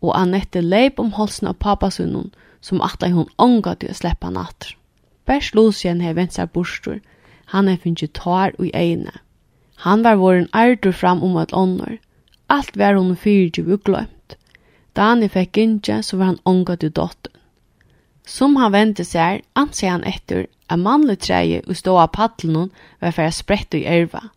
og 0.02 0.14
Annette 0.18 0.60
leip 0.60 1.00
om 1.00 1.12
halsen 1.18 1.48
av 1.50 1.58
pappasunnen, 1.58 2.30
som 2.60 2.82
atla 2.82 3.10
hon 3.10 3.28
ånga 3.38 3.74
til 3.74 3.90
å 3.90 3.98
sleppa 3.98 4.30
natter. 4.30 4.76
Bers 5.26 5.50
Lucien 5.54 6.00
hei 6.00 6.14
vent 6.14 6.34
seg 6.38 6.54
bostur, 6.54 7.00
han 7.46 7.68
er 7.68 7.76
finnst 7.82 8.14
tar 8.14 8.54
og 8.58 8.66
i 8.66 8.74
egne. 8.74 9.12
Han 9.82 10.04
var 10.06 10.20
våren 10.22 10.48
ærdur 10.54 10.94
fram 10.94 11.22
om 11.22 11.36
et 11.42 11.52
ånder. 11.52 11.98
Alt 12.48 12.76
var 12.78 12.94
hon 12.94 13.16
fyrtju 13.16 13.66
og 13.66 13.82
glømt. 13.82 14.38
Da 14.94 15.10
han 15.10 15.26
fikk 15.28 15.58
ikke, 15.58 16.02
så 16.02 16.16
var 16.16 16.32
han 16.32 16.42
ångat 16.46 16.80
til 16.80 16.94
dotter. 16.94 17.31
Som 18.24 18.56
han 18.56 18.72
vente 18.72 19.04
seg, 19.04 19.42
anser 19.58 19.90
han 19.90 20.04
etter 20.06 20.46
at 20.70 20.78
mannlig 20.80 21.18
treje 21.26 21.62
og 21.66 21.76
stå 21.76 21.96
av 22.04 22.12
paddelen 22.16 22.70
var 23.00 23.14
for 23.16 23.26
å 23.26 23.34
sprette 23.34 23.80
i 23.80 23.86
erva. 23.88 24.30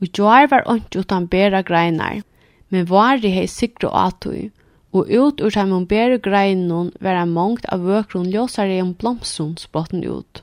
Og 0.00 0.08
joar 0.16 0.48
var 0.48 0.64
ikke 0.72 1.04
utan 1.04 1.28
bæra 1.28 1.60
greinar, 1.66 2.22
men 2.70 2.88
var 2.88 3.20
det 3.20 3.34
hei 3.34 3.46
sikre 3.46 3.90
atøy, 3.92 4.48
og 4.96 5.10
ut 5.10 5.42
ur 5.44 5.52
seg 5.54 5.68
mun 5.68 5.86
bæra 5.86 6.16
greinar 6.22 6.90
var 7.04 7.20
en 7.20 7.34
mangt 7.36 7.68
av 7.68 7.84
vøkron 7.84 8.30
ljøsare 8.32 8.80
om 8.82 8.94
blomstron 8.94 9.58
spotten 9.60 10.02
ut. 10.04 10.42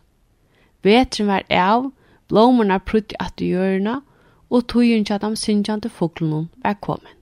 Vetren 0.85 1.27
var 1.33 1.43
av, 1.49 1.89
blomorna 2.29 2.77
prutt 2.79 3.17
at 3.19 3.41
i 3.41 3.51
hjørna, 3.55 4.01
og 4.53 4.67
tøyen 4.71 5.03
tjadam 5.07 5.35
sinjande 5.35 5.89
fuglene 5.89 6.45
var 6.63 6.77
kommet. 6.79 7.16